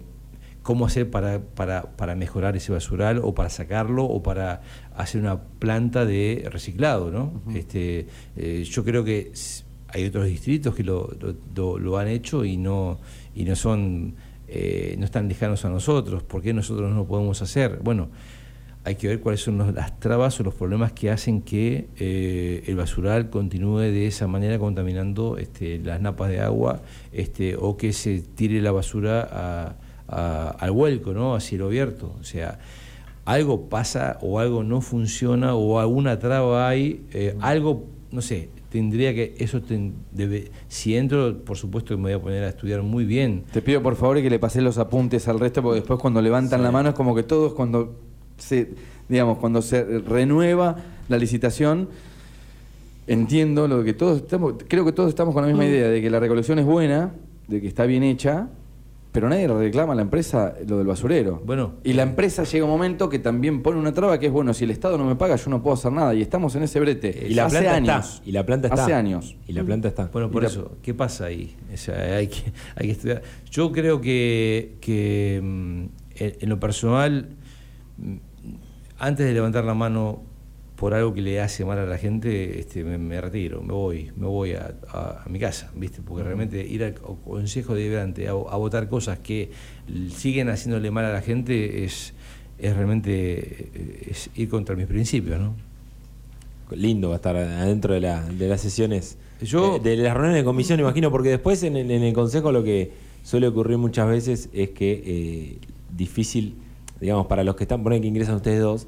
[0.63, 4.61] cómo hacer para, para, para mejorar ese basural o para sacarlo o para
[4.95, 7.41] hacer una planta de reciclado, ¿no?
[7.55, 9.31] este, eh, yo creo que
[9.87, 12.99] hay otros distritos que lo, lo- lo- lo han hecho y no,
[13.35, 14.15] y no son
[14.51, 16.23] eh, no están lejanos a nosotros.
[16.23, 17.79] ¿Por qué nosotros no lo podemos hacer?
[17.83, 18.09] Bueno,
[18.85, 22.63] hay que ver cuáles son los- las trabas o los problemas que hacen que eh,
[22.67, 27.91] el basural continúe de esa manera contaminando este, las napas de agua este, o que
[27.93, 29.75] se tire la basura a-
[30.07, 31.35] a- al vuelco, ¿no?
[31.35, 32.15] a cielo abierto.
[32.19, 32.57] O sea,
[33.25, 39.13] algo pasa o algo no funciona o alguna traba hay, eh, algo, no sé, tendría
[39.13, 42.81] que, eso ten- debe, si entro, por supuesto que me voy a poner a estudiar
[42.81, 43.43] muy bien.
[43.51, 46.63] Te pido por favor que le pases los apuntes al resto, porque después cuando levantan
[46.63, 47.99] la mano es como que todos cuando
[48.39, 48.69] se,
[49.07, 50.75] digamos, cuando se renueva
[51.07, 51.89] la licitación,
[53.07, 56.09] entiendo lo que todos estamos, creo que todos estamos con la misma idea de que
[56.09, 57.11] la recolección es buena,
[57.47, 58.49] de que está bien hecha,
[59.11, 61.41] pero nadie le reclama a la empresa lo del basurero.
[61.43, 64.53] Bueno, y la empresa llega un momento que también pone una traba que es bueno,
[64.53, 66.13] si el Estado no me paga, yo no puedo hacer nada.
[66.13, 67.25] Y estamos en ese brete.
[67.27, 68.13] Y la hace planta años.
[68.17, 68.29] está.
[68.29, 68.83] Y la planta está.
[68.83, 69.35] Hace años.
[69.47, 70.05] Y la planta está.
[70.13, 71.55] Bueno, por Y la- eso, ¿qué pasa ahí?
[71.73, 73.23] O sea, hay, que, hay que estudiar.
[73.49, 75.83] Yo creo que, que mm,
[76.19, 77.29] en, lo personal,
[77.97, 78.15] mm,
[78.99, 80.21] antes de levantar la mano
[80.75, 84.11] por algo que le hace mal a la gente, este, me, me retiro, me voy,
[84.15, 86.01] me voy a, a- a mi casa, ¿viste?
[86.01, 89.51] Porque realmente ir al co- consejo deliberante a, a votar cosas que
[90.15, 92.13] siguen haciéndole mal a la gente es,
[92.57, 93.11] es realmente
[93.73, 95.53] eh, es ir contra mis principios, ¿no?
[96.71, 99.17] Lindo va a estar adentro de, la- de las sesiones.
[99.41, 102.51] Yo- de, de las reuniones de comisión, imagino, porque después en, el- en el consejo
[102.53, 102.91] lo que
[103.23, 105.57] suele ocurrir muchas veces es que eh,
[105.97, 106.55] difícil,
[107.01, 108.87] digamos, para los que están, ponen que ingresan ustedes dos,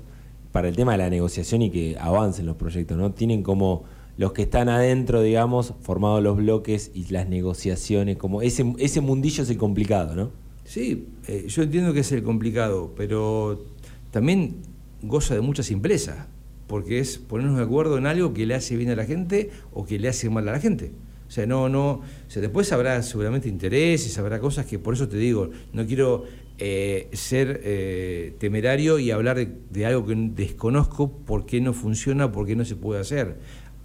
[0.51, 3.11] para el tema de la negociación y que avancen los proyectos, ¿no?
[3.11, 3.83] Tienen como
[4.17, 9.43] los que están adentro, digamos, formados los bloques y las negociaciones, como ese, ese mundillo
[9.43, 10.31] es el complicado, ¿no?
[10.65, 13.65] Sí, eh, yo entiendo que es el complicado, pero
[14.11, 14.57] también
[15.01, 16.27] goza de mucha simpleza,
[16.67, 19.85] porque es ponernos de acuerdo en algo que le hace bien a la gente o
[19.85, 20.91] que le hace mal a la gente.
[21.27, 25.07] O sea, no, no, o sea, después habrá seguramente intereses, habrá cosas que por eso
[25.07, 26.25] te digo, no quiero
[26.63, 32.45] eh, ser eh, temerario y hablar de, algo que desconozco por qué no funciona, por
[32.45, 33.39] qué no se puede hacer.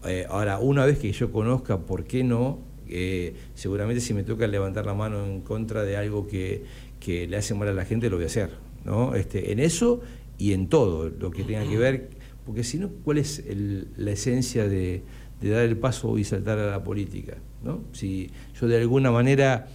[0.05, 2.59] Eh, ahora, una vez que yo conozca por qué no,
[3.55, 6.65] seguramente si me toca levantar la mano en contra de algo que,
[7.07, 8.51] le hace mal a la gente, lo voy a hacer.
[8.85, 9.15] ¿no?
[9.15, 10.03] Este, en eso
[10.37, 12.11] y en todo lo que tenga que ver,
[12.45, 13.43] porque si no, ¿cuál es
[13.97, 15.01] la esencia de,
[15.41, 17.39] de dar el paso y saltar a la política?
[17.65, 17.85] ¿no?
[17.93, 19.67] Si yo de alguna manera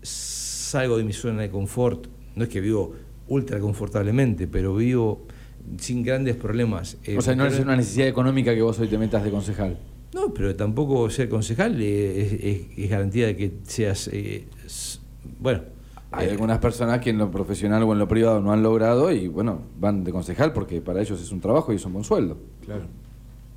[0.00, 2.92] salgo de mi zona de confort, no es que vivo
[3.28, 5.22] ultra confortablemente, pero vivo
[5.78, 6.96] sin grandes problemas.
[7.04, 9.76] Eh, O sea, no es una necesidad económica que vos hoy te metas de concejal.
[10.14, 14.08] no, pero tampoco ser concejal es, es- es garantía de que seas.
[14.12, 14.46] eh,
[15.40, 15.62] bueno.
[16.12, 19.10] Hay eh, algunas personas que en lo profesional o en lo privado no han logrado
[19.10, 22.04] y bueno, van de concejal porque para ellos es un trabajo y es un buen
[22.04, 22.38] sueldo.
[22.64, 22.84] Claro.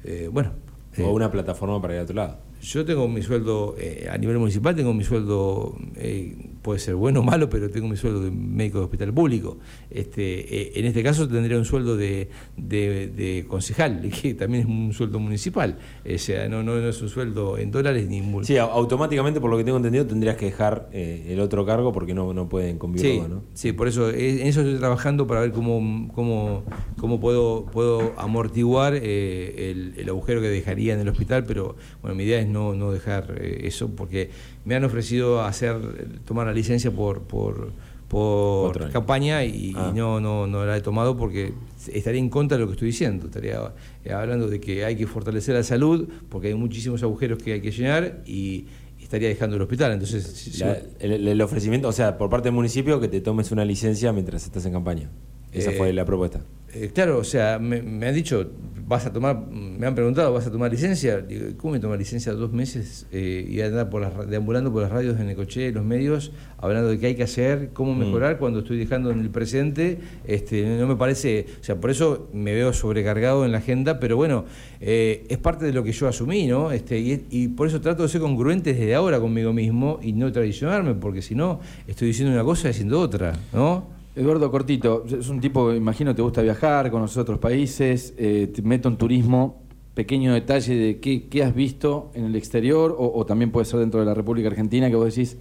[0.04, 0.52] eh, bueno.
[0.98, 2.38] O eh, una plataforma para ir a otro lado.
[2.62, 7.22] Yo tengo mi sueldo, eh, a nivel municipal tengo mi sueldo eh, puede ser bueno
[7.22, 9.58] o malo, pero tengo mi sueldo de médico de hospital público.
[9.90, 14.94] Este, eh, en este caso tendría un sueldo de, de, concejal, que también es un
[14.94, 15.78] sueldo municipal.
[16.06, 18.20] O sea, no, no, es un sueldo en dólares ni...
[18.44, 22.14] Sí, automáticamente, por lo que tengo entendido, tendrías que dejar eh, el otro cargo porque
[22.14, 23.22] no, no pueden convivir.
[23.22, 26.64] Sí, sí, por eso en eso estoy trabajando para ver cómo, cómo,
[27.00, 32.16] cómo puedo, puedo amortiguar eh, el, el, agujero que dejaría en el hospital, pero bueno,
[32.16, 34.30] mi idea es no, no dejar eso porque
[34.66, 35.78] me han ofrecido hacer
[36.26, 37.72] tomar la licencia por, por,
[38.08, 39.94] por campaña y, ah.
[39.96, 41.54] no, no, no la he tomado porque
[41.94, 43.28] estaría en contra de lo que estoy diciendo.
[43.28, 43.72] Estaría
[44.04, 47.62] eh, hablando de que hay que fortalecer la salud porque hay muchísimos agujeros que hay
[47.62, 48.66] que llenar y
[49.00, 49.94] estaría dejando el hospital.
[49.94, 50.62] Entonces,
[51.00, 54.66] el, ofrecimiento, o sea, por parte del municipio, que te tomes una licencia mientras estás
[54.66, 55.10] en campaña.
[55.52, 56.42] Esa fue eh, la propuesta.
[56.74, 58.52] Eh, claro, o sea, me, me, han dicho,
[58.90, 61.22] vas a tomar, me han preguntado, ¿vas a tomar licencia?
[61.22, 64.92] Digo, ¿cómo me toma licencia dos meses eh, y andar por las, deambulando por las
[64.92, 68.00] radios de Necoche, los medios, hablando de qué hay que hacer, cómo mm.
[68.00, 70.00] mejorar cuando estoy dejando en el presente?
[70.26, 74.16] Este, no me parece, o sea, por eso me veo sobrecargado en la agenda, pero
[74.16, 74.46] bueno,
[74.82, 76.72] eh, es parte de lo que yo asumí, ¿no?
[76.72, 80.32] Este, y, y, por eso trato de ser congruente desde ahora conmigo mismo y no
[80.32, 83.99] traicionarme, porque si no, estoy diciendo una cosa y haciendo otra, ¿no?
[84.16, 88.90] Eduardo Cortito, es un tipo, imagino, te gusta viajar, conocer otros países, eh, te meto
[88.90, 89.62] en turismo.
[89.94, 94.06] Pequeño detalle de qué, has visto en el exterior o, también puede ser dentro de
[94.06, 95.38] la República Argentina que vos decís,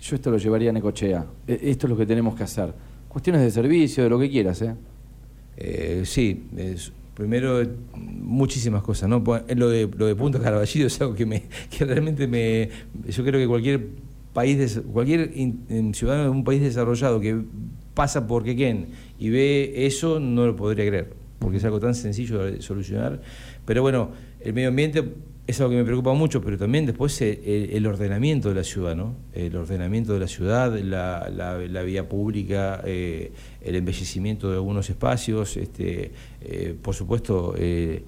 [0.00, 2.72] yo esto lo llevaría a Necochea, e, esto es lo que tenemos que hacer.
[3.08, 4.74] Cuestiones de servicio, de lo que quieras, ¿eh?
[5.56, 6.48] eh sí,
[7.14, 7.60] primero
[7.96, 9.22] muchísimas cosas, ¿no?
[9.24, 12.68] Pues, lo de, lo de Punta Caraballido es algo que, me, que realmente me...
[13.08, 13.88] Yo creo que cualquier
[14.32, 15.32] país, cualquier
[15.92, 17.42] ciudadano de un país desarrollado que
[17.94, 18.88] pasa por Quequén
[19.18, 23.20] y ve eso, no lo podría creer, porque es algo tan sencillo de solucionar.
[23.64, 25.04] Pero bueno, el medio ambiente
[25.46, 29.16] es algo que me preocupa mucho, pero también después el, ordenamiento de la ciudad, ¿no?
[29.32, 36.12] El ordenamiento de la ciudad, la, vía pública, eh, el embellecimiento de algunos espacios, este,
[36.42, 38.04] eh, por supuesto, eh,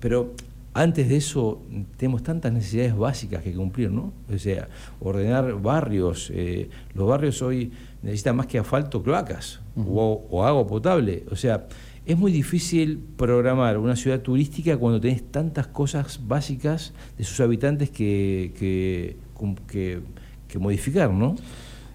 [0.00, 0.32] pero
[0.74, 1.62] antes de eso
[1.96, 4.12] tenemos tantas necesidades básicas que cumplir, ¿no?
[4.32, 4.68] O sea,
[5.00, 6.32] ordenar barrios.
[6.94, 11.24] los barrios hoy necesita más que asfalto, cloacas o, agua potable.
[11.30, 11.66] O sea,
[12.04, 17.90] es muy difícil programar una ciudad turística cuando tenés tantas cosas básicas de sus habitantes
[17.90, 19.16] que, que,
[19.68, 20.00] que,
[20.48, 21.36] que modificar, ¿no?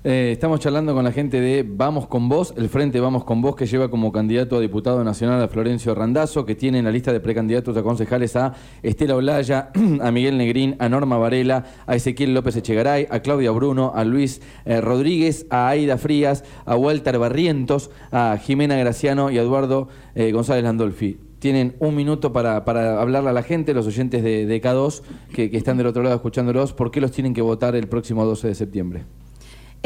[0.09, 3.57] Eh, estamos charlando con la gente de Vamos con Vos, el Frente Vamos con Vos,
[3.57, 7.11] que lleva como candidato a diputado nacional a Florencio Randazo, que tiene en la lista
[7.11, 8.53] de precandidatos a concejales a
[8.83, 9.69] Estela Olaya,
[10.01, 14.41] a Miguel Negrín, a Norma Varela, a Ezequiel López Echegaray, a Claudia Bruno, a Luis
[14.63, 20.31] eh, Rodríguez, a Aida Frías, a Walter Barrientos, a Jimena Graciano y a Eduardo eh,
[20.31, 25.01] González Landolfi tienen un minuto para, para, hablarle a la gente, los oyentes de, K2
[25.33, 28.25] que, que, están del otro lado escuchándolos, ¿por qué los tienen que votar el próximo
[28.25, 29.05] 12 de septiembre?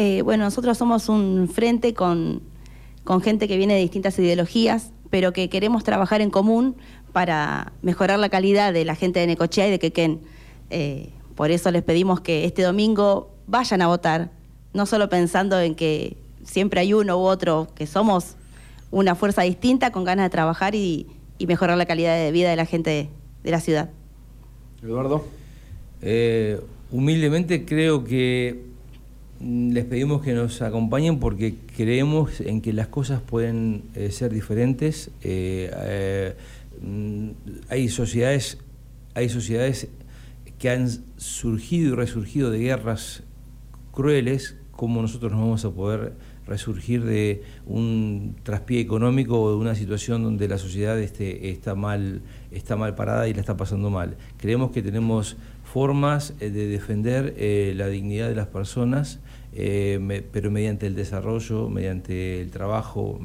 [0.04, 2.42] Eh, bueno, nosotros somos un frente con,
[3.22, 6.76] gente que viene de distintas ideologías, pero que queremos trabajar en común
[7.14, 10.22] para mejorar la calidad de la gente de Necochea y de Quequén.
[10.72, 14.32] Eh, por eso les pedimos que este domingo vayan a votar,
[14.74, 18.38] no solo pensando en que siempre hay uno u otro, que somos
[18.90, 21.06] una fuerza distinta con ganas de trabajar y,
[21.48, 23.08] mejorar la calidad de vida de la gente
[23.44, 23.92] de, la ciudad.
[24.82, 25.24] Eduardo.
[26.02, 28.71] Eh, humildemente creo que
[29.44, 35.10] les pedimos que nos acompañen porque creemos en que las cosas pueden eh, ser diferentes.
[35.22, 36.36] Eh, eh,
[36.82, 37.30] mm,
[37.70, 38.60] hay sociedades,
[39.16, 39.88] hay sociedades
[40.60, 43.24] que han surgido y resurgido de guerras
[43.92, 46.14] crueles, como nosotros no vamos a poder
[46.46, 52.22] resurgir de un traspié económico o de una situación donde la sociedad este, está, mal,
[52.52, 54.18] está mal parada y la está pasando mal.
[54.38, 55.38] Creemos que tenemos
[55.72, 57.36] formas de defender
[57.76, 59.20] la dignidad de las personas
[59.54, 63.20] eh, pero mediante el desarrollo, mediante el trabajo,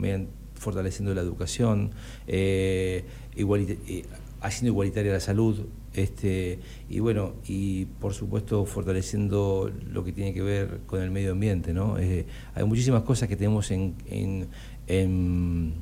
[0.54, 1.92] fortaleciendo la educación,
[2.26, 3.04] eh,
[3.36, 4.04] eh,
[4.40, 6.58] haciendo igualitaria la salud, este,
[6.90, 11.72] y bueno, y por supuesto fortaleciendo lo que tiene que ver con el medio ambiente,
[11.72, 11.96] ¿no?
[11.96, 13.94] hay muchísimas cosas que tenemos en
[14.86, 15.74] en,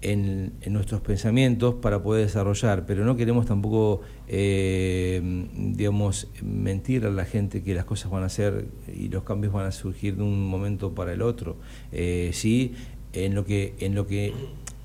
[0.00, 5.20] nuestros pensamientos para poder desarrollar, pero no queremos tampoco, eh,
[5.56, 9.66] digamos, mentir a la gente que las cosas van a ser y los cambios van
[9.66, 11.56] a surgir de un momento para el otro.
[11.90, 12.74] Eh, sí,
[13.12, 14.32] en lo que, en lo que,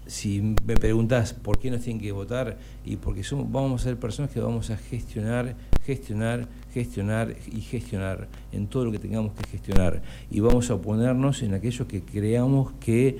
[0.08, 3.98] si me preguntas por qué nos tienen que votar y porque somos, vamos a ser
[3.98, 5.56] personas que vamos a gestionar,
[5.86, 10.02] gestionar, gestionar y gestionar en todo lo que tengamos que gestionar
[10.32, 13.18] y vamos a oponernos en aquello que creamos que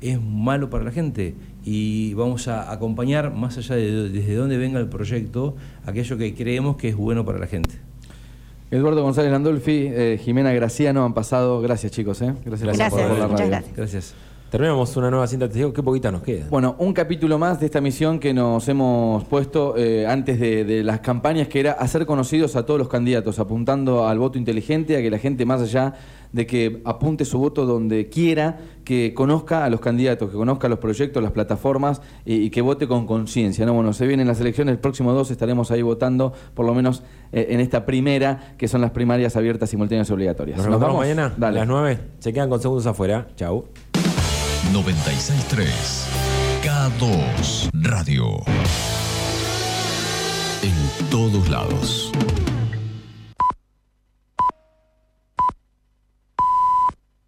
[0.00, 1.34] es malo para la gente
[1.64, 6.76] y vamos a acompañar, más allá de desde dónde venga el proyecto, aquello que creemos
[6.76, 7.74] que es bueno para la gente.
[8.70, 11.60] Eduardo González Landolfi, eh, Jimena Graciano han pasado.
[11.60, 12.20] Gracias, chicos.
[12.22, 12.34] ¿eh?
[12.44, 13.50] Gracias, Gracias, por, por la muchas radio.
[13.50, 13.76] gracias.
[13.76, 14.14] Gracias.
[14.50, 15.72] Terminamos una nueva cinta testigo.
[15.72, 16.46] Qué poquita nos queda.
[16.48, 20.84] Bueno, un capítulo más de esta misión que nos hemos puesto eh, antes de, de
[20.84, 25.02] las campañas, que era hacer conocidos a todos los candidatos, apuntando al voto inteligente, a
[25.02, 25.94] que la gente, más allá
[26.32, 30.78] de que apunte su voto donde quiera, que conozca a los candidatos, que conozca los
[30.78, 33.66] proyectos, las plataformas y, y que vote con conciencia.
[33.66, 33.74] ¿no?
[33.74, 37.48] Bueno, se vienen las elecciones, el próximo 2 estaremos ahí votando, por lo menos eh,
[37.50, 40.58] en esta primera, que son las primarias abiertas, simultáneas y obligatorias.
[40.58, 40.98] Nos vamos?
[40.98, 41.58] mañana Dale.
[41.58, 41.98] a las 9.
[42.20, 43.26] Se quedan con segundos afuera.
[43.34, 43.64] Chau.
[44.72, 46.06] 963
[46.62, 48.42] K2 Radio.
[50.62, 52.12] En todos lados.